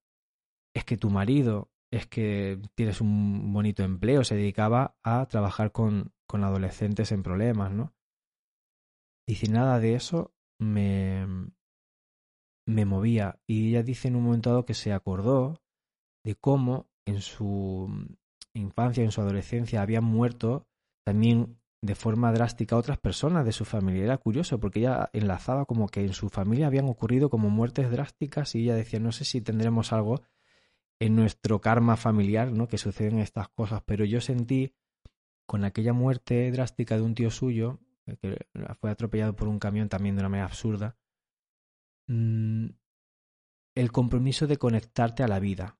[0.76, 6.14] Es que tu marido, es que tienes un bonito empleo, se dedicaba a trabajar con,
[6.28, 7.96] con adolescentes en problemas, ¿no?
[9.28, 11.26] Sin nada de eso me,
[12.70, 13.40] me movía.
[13.48, 15.62] Y ella dice en un momento dado que se acordó
[16.24, 18.08] de cómo en su
[18.54, 20.68] infancia, en su adolescencia, habían muerto
[21.04, 24.04] también de forma drástica otras personas de su familia.
[24.04, 28.54] Era curioso porque ella enlazaba como que en su familia habían ocurrido como muertes drásticas
[28.56, 30.22] y ella decía, no sé si tendremos algo
[31.00, 32.68] en nuestro karma familiar, ¿no?
[32.68, 34.76] Que suceden estas cosas, pero yo sentí
[35.48, 38.46] con aquella muerte drástica de un tío suyo, eh, que
[38.80, 40.98] fue atropellado por un camión también de una manera absurda,
[42.10, 42.68] mm,
[43.76, 45.80] el compromiso de conectarte a la vida.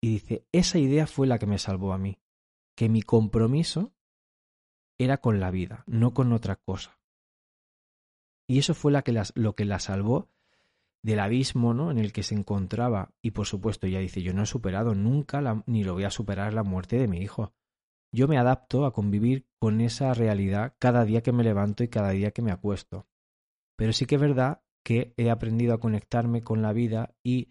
[0.00, 2.18] Y dice, esa idea fue la que me salvó a mí,
[2.76, 3.92] que mi compromiso
[4.98, 6.98] era con la vida, no con otra cosa.
[8.48, 10.30] Y eso fue la que lo que la salvó
[11.02, 11.90] del abismo ¿no?
[11.90, 13.12] en el que se encontraba.
[13.22, 16.54] Y por supuesto, ella dice, yo no he superado nunca ni lo voy a superar
[16.54, 17.52] la muerte de mi hijo.
[18.10, 22.10] Yo me adapto a convivir con esa realidad cada día que me levanto y cada
[22.10, 23.06] día que me acuesto.
[23.76, 27.50] Pero sí que es verdad que he aprendido a conectarme con la vida y,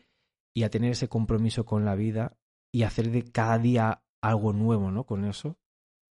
[0.55, 2.35] y a tener ese compromiso con la vida
[2.71, 5.03] y hacer de cada día algo nuevo, ¿no?
[5.03, 5.59] Con eso,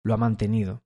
[0.02, 0.82] lo ha mantenido.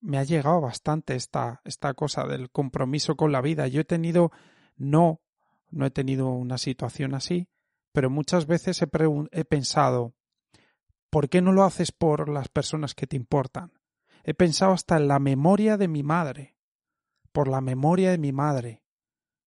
[0.00, 3.66] Me ha llegado bastante esta, esta cosa del compromiso con la vida.
[3.66, 4.30] Yo he tenido,
[4.76, 5.20] no,
[5.68, 7.48] no he tenido una situación así,
[7.90, 8.88] pero muchas veces he,
[9.32, 10.14] he pensado,
[11.10, 13.72] ¿por qué no lo haces por las personas que te importan?
[14.22, 16.51] He pensado hasta en la memoria de mi madre,
[17.32, 18.82] por la memoria de mi madre.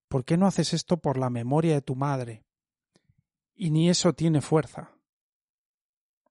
[0.08, 2.44] ¿Por qué no haces esto por la memoria de tu madre?
[3.54, 4.92] Y ni eso tiene fuerza.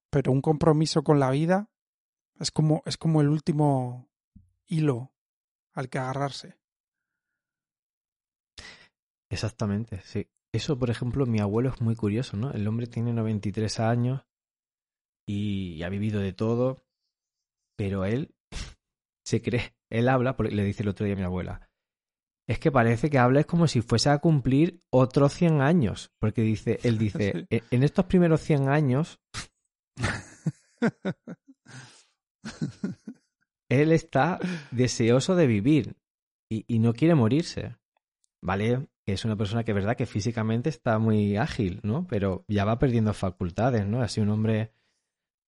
[0.09, 1.69] Pero un compromiso con la vida
[2.39, 4.09] es como, es como el último
[4.67, 5.11] hilo
[5.73, 6.57] al que agarrarse.
[9.29, 10.29] Exactamente, sí.
[10.53, 12.51] Eso, por ejemplo, mi abuelo es muy curioso, ¿no?
[12.51, 14.25] El hombre tiene 93 años
[15.27, 16.85] y ha vivido de todo,
[17.75, 18.33] pero él
[19.25, 21.67] se cree, él habla, le dice el otro día a mi abuela,
[22.47, 26.43] es que parece que habla es como si fuese a cumplir otros 100 años, porque
[26.43, 29.19] dice, él dice, e-, en estos primeros 100 años,
[33.69, 34.39] él está
[34.71, 35.97] deseoso de vivir
[36.49, 37.77] y, y no quiere morirse,
[38.43, 38.87] ¿vale?
[39.07, 42.05] Es una persona que es verdad que físicamente está muy ágil, ¿no?
[42.07, 44.01] Pero ya va perdiendo facultades, ¿no?
[44.01, 44.71] Así un hombre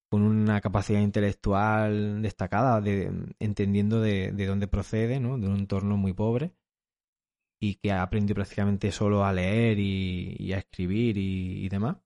[0.09, 5.37] con una capacidad intelectual destacada, de, entendiendo de, de, dónde procede, ¿no?
[5.37, 6.53] de un entorno muy pobre,
[7.59, 11.97] y que ha aprendido prácticamente solo a leer y, a escribir y, demás.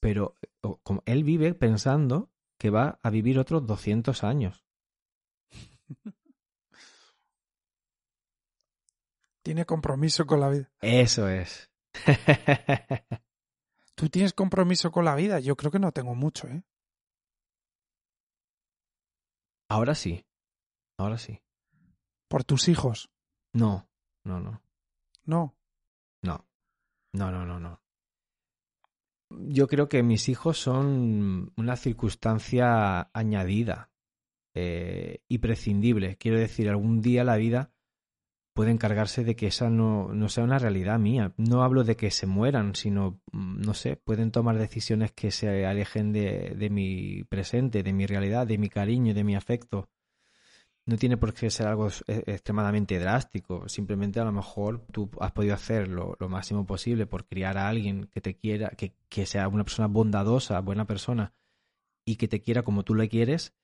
[0.00, 0.36] Pero
[0.82, 4.64] como él vive pensando que va a vivir otros 200 años.
[9.42, 10.70] Tiene compromiso con la vida.
[10.80, 11.70] Eso es.
[13.94, 15.38] ¿Tú tienes compromiso con la vida?
[15.40, 16.64] Yo creo que no tengo mucho, ¿eh?
[19.68, 20.24] Ahora sí.
[20.98, 21.40] Ahora sí.
[22.28, 23.10] ¿Por tus hijos?
[23.52, 23.88] No,
[24.24, 24.62] no, no.
[25.24, 25.56] No.
[26.22, 26.46] No.
[27.12, 27.80] No, no, no, no.
[29.30, 33.90] Yo creo que mis hijos son una circunstancia añadida
[34.54, 36.16] eh, y prescindible.
[36.16, 37.73] Quiero decir, algún día la vida
[38.54, 41.34] puede encargarse de que esa no, no, sea una realidad mía.
[41.36, 45.66] No hablo de que se mueran, sino, mm, no sé, pueden tomar decisiones que se
[45.66, 49.90] alejen de, de mi presente, de mi realidad, de mi cariño, de mi afecto.
[50.86, 53.68] No tiene por qué ser algo extremadamente drástico.
[53.68, 57.68] Simplemente a lo mejor tú has podido hacer lo, lo máximo posible por criar a
[57.68, 61.32] alguien que te quiera, que, que sea una persona bondadosa, buena persona,
[62.04, 63.54] y que te quiera como tú le quieres,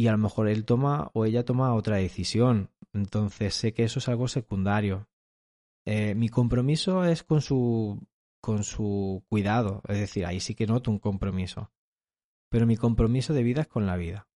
[0.00, 3.98] y a lo mejor él toma o ella toma otra decisión entonces sé que eso
[3.98, 5.08] es algo secundario.
[5.86, 8.06] Eh, mi compromiso es con su,
[8.40, 11.72] con su cuidado, es decir, ahí sí que noto un compromiso.
[12.50, 14.28] Pero mi compromiso de vida es con la vida.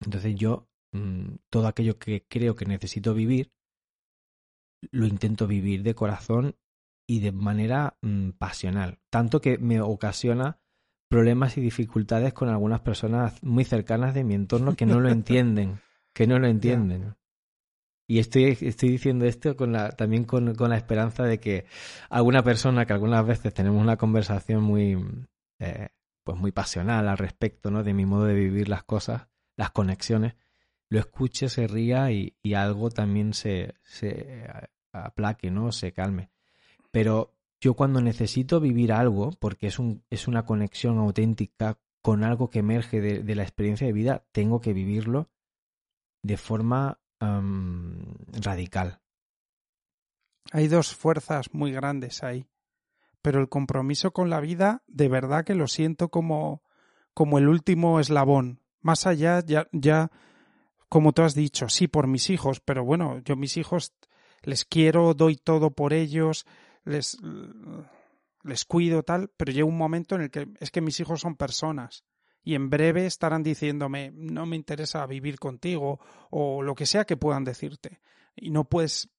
[0.00, 3.52] Entonces yo, mm, todo aquello que creo que necesito vivir,
[4.92, 6.56] lo intento vivir de corazón
[7.06, 9.00] y de manera mm, pasional.
[9.10, 10.60] Tanto que me ocasiona
[11.08, 15.80] problemas y dificultades con algunas personas muy cercanas de mi entorno que no lo entienden,
[16.12, 17.16] que no lo entienden.
[18.06, 21.66] Y estoy, estoy diciendo esto con la, también con, con, la esperanza de que
[22.08, 24.96] alguna persona que algunas veces tenemos una conversación muy,
[25.58, 25.88] eh,
[26.24, 27.82] pues muy pasional al respecto, ¿no?
[27.82, 30.36] De mi modo de vivir las cosas, las conexiones,
[30.88, 34.46] lo escuche, se ría y, y algo también se, se
[34.92, 35.70] aplaque, ¿no?
[35.70, 36.30] Se calme.
[36.90, 42.50] Pero yo cuando necesito vivir algo, porque es, un, es una conexión auténtica con algo
[42.50, 45.28] que emerge de, de la experiencia de vida, tengo que vivirlo
[46.22, 49.00] de forma radical.
[50.52, 52.46] Hay dos fuerzas muy grandes ahí,
[53.22, 56.62] pero el compromiso con la vida, de verdad que lo siento como,
[57.12, 58.60] como el último eslabón.
[58.80, 60.10] Más allá, ya, ya,
[60.88, 63.92] como tú has dicho, sí, por mis hijos, pero bueno, yo mis hijos
[64.42, 66.46] les quiero, doy todo por ellos,
[66.88, 67.18] les,
[68.42, 71.36] les cuido tal, pero llega un momento en el que es que mis hijos son
[71.36, 72.04] personas
[72.42, 77.16] y en breve estarán diciéndome no me interesa vivir contigo o lo que sea que
[77.16, 78.00] puedan decirte.
[78.34, 79.10] Y no puedes,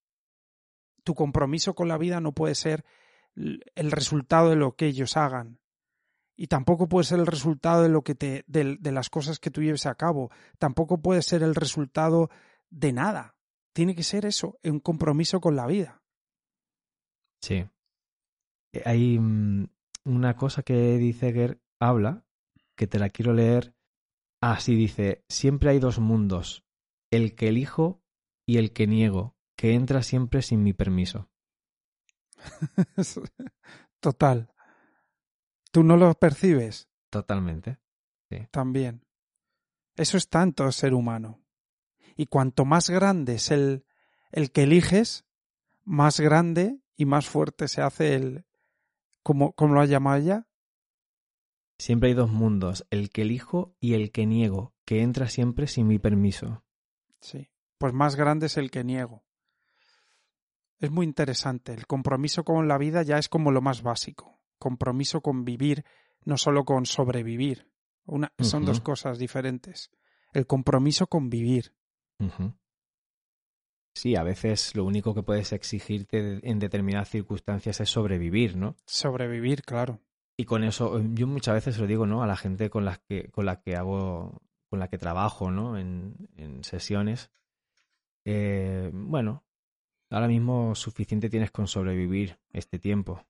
[1.03, 2.85] tu compromiso con la vida no puede ser
[3.35, 5.59] el resultado de lo que ellos hagan.
[6.35, 9.51] Y tampoco puede ser el resultado de lo que te, de, de las cosas que
[9.51, 10.31] tú lleves a cabo.
[10.57, 12.29] Tampoco puede ser el resultado
[12.69, 13.35] de nada.
[13.73, 15.98] Tiene que ser eso, un compromiso con la vida.
[17.41, 17.65] Sí.
[18.73, 19.67] Eh, hay mm,
[20.05, 22.25] una cosa que dice que habla
[22.75, 23.75] que te la quiero leer.
[24.41, 26.65] Así dice, siempre hay dos mundos,
[27.11, 28.01] el que elijo
[28.45, 31.29] y el que niego, que entra siempre sin mi permiso.
[33.99, 34.53] Total.
[35.71, 36.89] ¿Tú no lo percibes?
[37.09, 37.79] Totalmente.
[38.29, 38.47] Sí.
[38.49, 39.05] También.
[39.97, 41.43] Eso es tanto ser humano.
[42.15, 43.85] Y cuanto más grande es el,
[44.31, 45.25] el que eliges,
[45.83, 48.45] más grande y más fuerte se hace el,
[49.23, 50.45] como, como lo ha llamado ella,
[51.79, 55.87] Siempre hay dos mundos, el que elijo y el que niego, que entra siempre sin
[55.87, 56.61] mi permiso.
[57.21, 59.23] Sí, pues más grande es el que niego.
[60.79, 61.73] Es muy interesante.
[61.73, 64.41] El compromiso con la vida ya es como lo más básico.
[64.57, 65.85] Compromiso con vivir,
[66.25, 67.71] no solo con sobrevivir.
[68.03, 69.89] Una, Son dos cosas diferentes.
[70.33, 71.73] El compromiso con vivir.
[73.93, 78.75] Sí, a veces lo único que puedes exigirte en determinadas circunstancias es sobrevivir, ¿no?
[78.85, 79.99] Sobrevivir, claro.
[80.37, 82.23] Y con eso, yo muchas veces lo digo, ¿no?
[82.23, 85.77] A la gente con la que, con la que hago, con la que trabajo, ¿no?
[85.77, 87.29] En, en sesiones.
[88.25, 89.43] Eh, bueno,
[90.09, 93.25] ahora mismo suficiente tienes con sobrevivir este tiempo.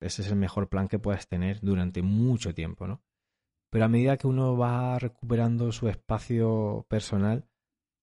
[0.00, 3.02] ese es el mejor plan que puedes tener durante mucho tiempo, ¿no?
[3.70, 7.44] Pero a medida que uno va recuperando su espacio personal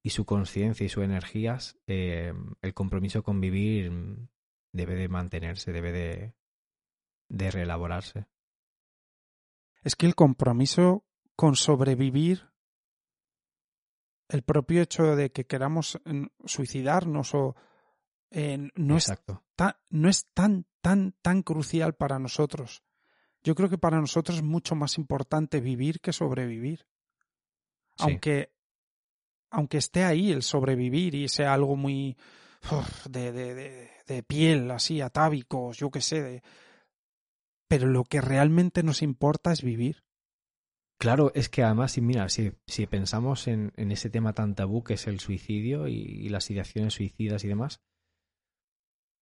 [0.04, 3.92] y su conciencia y sus energías, eh, el compromiso con vivir
[4.72, 6.34] debe de mantenerse, debe de,
[7.30, 8.28] de reelaborarse
[9.84, 12.50] es que el compromiso con sobrevivir,
[14.30, 16.00] el propio hecho de que queramos
[16.46, 17.56] suicidarnos o
[18.76, 19.12] no, es
[19.56, 22.84] tan, no es tan, tan, tan crucial para nosotros.
[23.44, 26.86] Yo creo que para nosotros es mucho más importante vivir que sobrevivir.
[27.98, 28.54] Aunque,
[29.52, 32.18] aunque esté ahí el sobrevivir y sea algo muy
[33.10, 36.42] de, de, de, de, piel, así, atávicos, yo qué sé,
[37.68, 40.04] pero lo que realmente nos importa es vivir.
[41.00, 44.94] Claro, es que además, mira, si, si pensamos en, en, ese tema tan tabú que
[44.94, 47.82] es el suicidio y, las ideaciones suicidas y demás,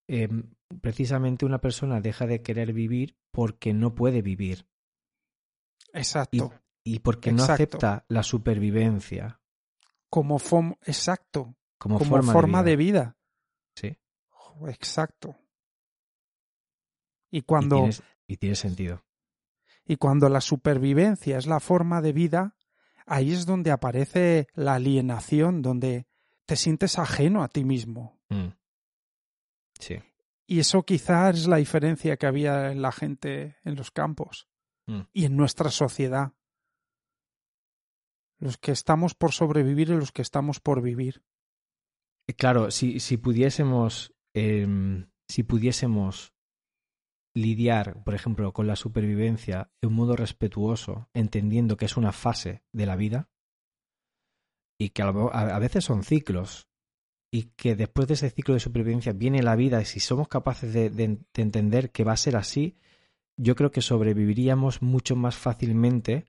[0.09, 0.27] eh,
[0.81, 4.67] precisamente una persona deja de querer vivir porque no puede vivir.
[5.93, 6.51] Exacto.
[6.83, 9.38] Y, porque no acepta la supervivencia.
[10.09, 11.55] Como forma, exacto.
[11.77, 13.17] Como, forma, de, vida.
[13.75, 13.97] Sí.
[14.67, 15.37] Exacto.
[17.31, 17.89] Y cuando
[18.27, 19.03] y tiene sentido.
[19.85, 22.55] Y cuando la supervivencia es la forma de vida,
[23.07, 26.05] ahí es donde aparece la alienación, donde
[26.45, 28.19] te sientes ajeno a ti mismo.
[28.29, 28.49] Mm.
[29.79, 29.99] Sí.
[30.45, 34.47] Y eso quizás es la diferencia que había en la gente en los campos
[34.85, 35.01] mm.
[35.13, 36.33] y en nuestra sociedad.
[38.39, 41.23] Los que estamos por sobrevivir y los que estamos por vivir.
[42.37, 46.33] Claro, si, si pudiésemos, em, si pudiésemos
[47.33, 52.63] lidiar, por ejemplo, con la supervivencia de un modo respetuoso, entendiendo que es una fase
[52.71, 53.29] de la vida
[54.79, 56.69] y que a, veces son ciclos
[57.31, 60.73] y que después de ese ciclo de supervivencia viene la vida y si somos capaces
[60.73, 62.77] de, entender que va a ser así,
[63.37, 66.25] yo creo que sobreviviríamos mucho más fácilmente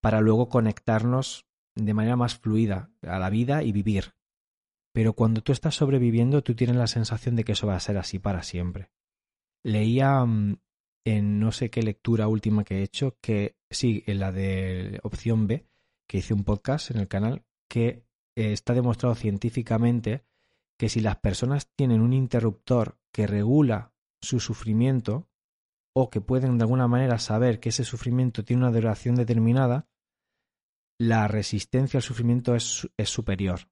[0.00, 1.45] para luego conectarnos
[1.76, 4.14] de manera más fluida a la vida y vivir.
[4.92, 7.98] Pero cuando tú estás sobreviviendo, tú tienes la sensación de que eso va a ser
[7.98, 8.90] así para siempre.
[9.62, 10.58] Leía mm,
[11.04, 15.46] en no sé qué lectura última que he hecho, que sí, en la de opción
[15.46, 15.66] B,
[16.08, 18.06] que hice un podcast en el canal, que
[18.36, 20.24] eh, está demostrado científicamente
[20.78, 25.28] que si las personas tienen un interruptor que regula su sufrimiento
[25.94, 29.88] o que pueden de alguna manera saber que ese sufrimiento tiene una duración determinada,
[30.98, 33.68] la resistencia al sufrimiento es, es superior.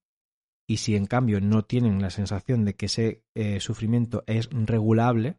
[0.67, 5.39] Y si en cambio no tienen la sensación de que ese eh, sufrimiento es regulable,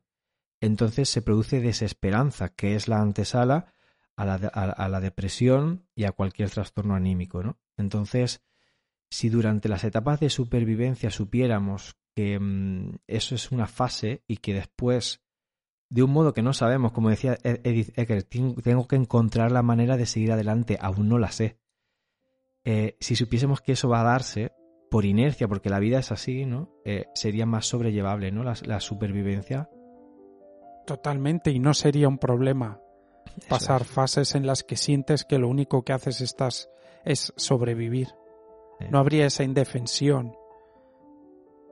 [0.62, 3.74] entonces se produce desesperanza, que es la antesala
[4.16, 7.44] a la, a, la depresión y a cualquier trastorno anímico.
[7.44, 7.58] ¿no?
[7.78, 8.44] Entonces,
[9.10, 14.54] si durante las etapas de supervivencia supiéramos que mm, eso es una fase y que
[14.54, 15.22] después,
[15.90, 19.64] de un modo que no sabemos, como decía e-, Edith Ecker, tengo que encontrar la
[19.64, 21.60] manera de seguir adelante, aún no la sé.
[22.66, 24.52] Eh, si supiésemos que eso va a darse
[24.90, 26.74] por inercia, porque la vida es así, ¿no?
[26.84, 28.44] Eh, sería más sobrellevable, ¿no?
[28.44, 29.70] la supervivencia
[30.86, 32.80] Totalmente, y no sería un problema
[33.50, 36.70] pasar fases en las que sientes que lo único que haces estás
[37.04, 38.10] es sobrevivir.
[38.92, 40.36] No habría esa indefensión.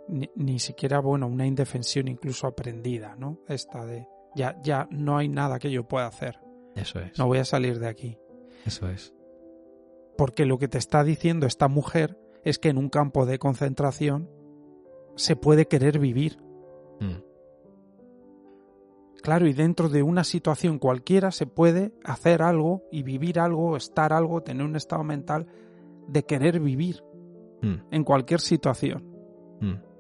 [0.08, 3.40] Ni, ni, siquiera, bueno, una indefensión incluso aprendida, ¿no?
[3.48, 6.40] Esta de ya, ya no hay nada que yo pueda hacer.
[6.76, 7.18] Eso es.
[7.18, 8.18] No voy a salir de aquí.
[8.66, 9.14] Eso es.
[10.18, 14.30] Porque lo que te está diciendo esta mujer es que en un campo de concentración
[15.16, 16.38] se puede querer vivir.
[17.00, 17.34] Mm.
[19.22, 24.12] Claro, y dentro de una situación cualquiera se puede hacer algo y vivir algo, estar
[24.12, 25.48] algo, tener un estado mental
[26.08, 27.02] de querer vivir
[27.62, 27.76] mm.
[27.92, 29.04] en cualquier situación.
[29.62, 29.93] Mm.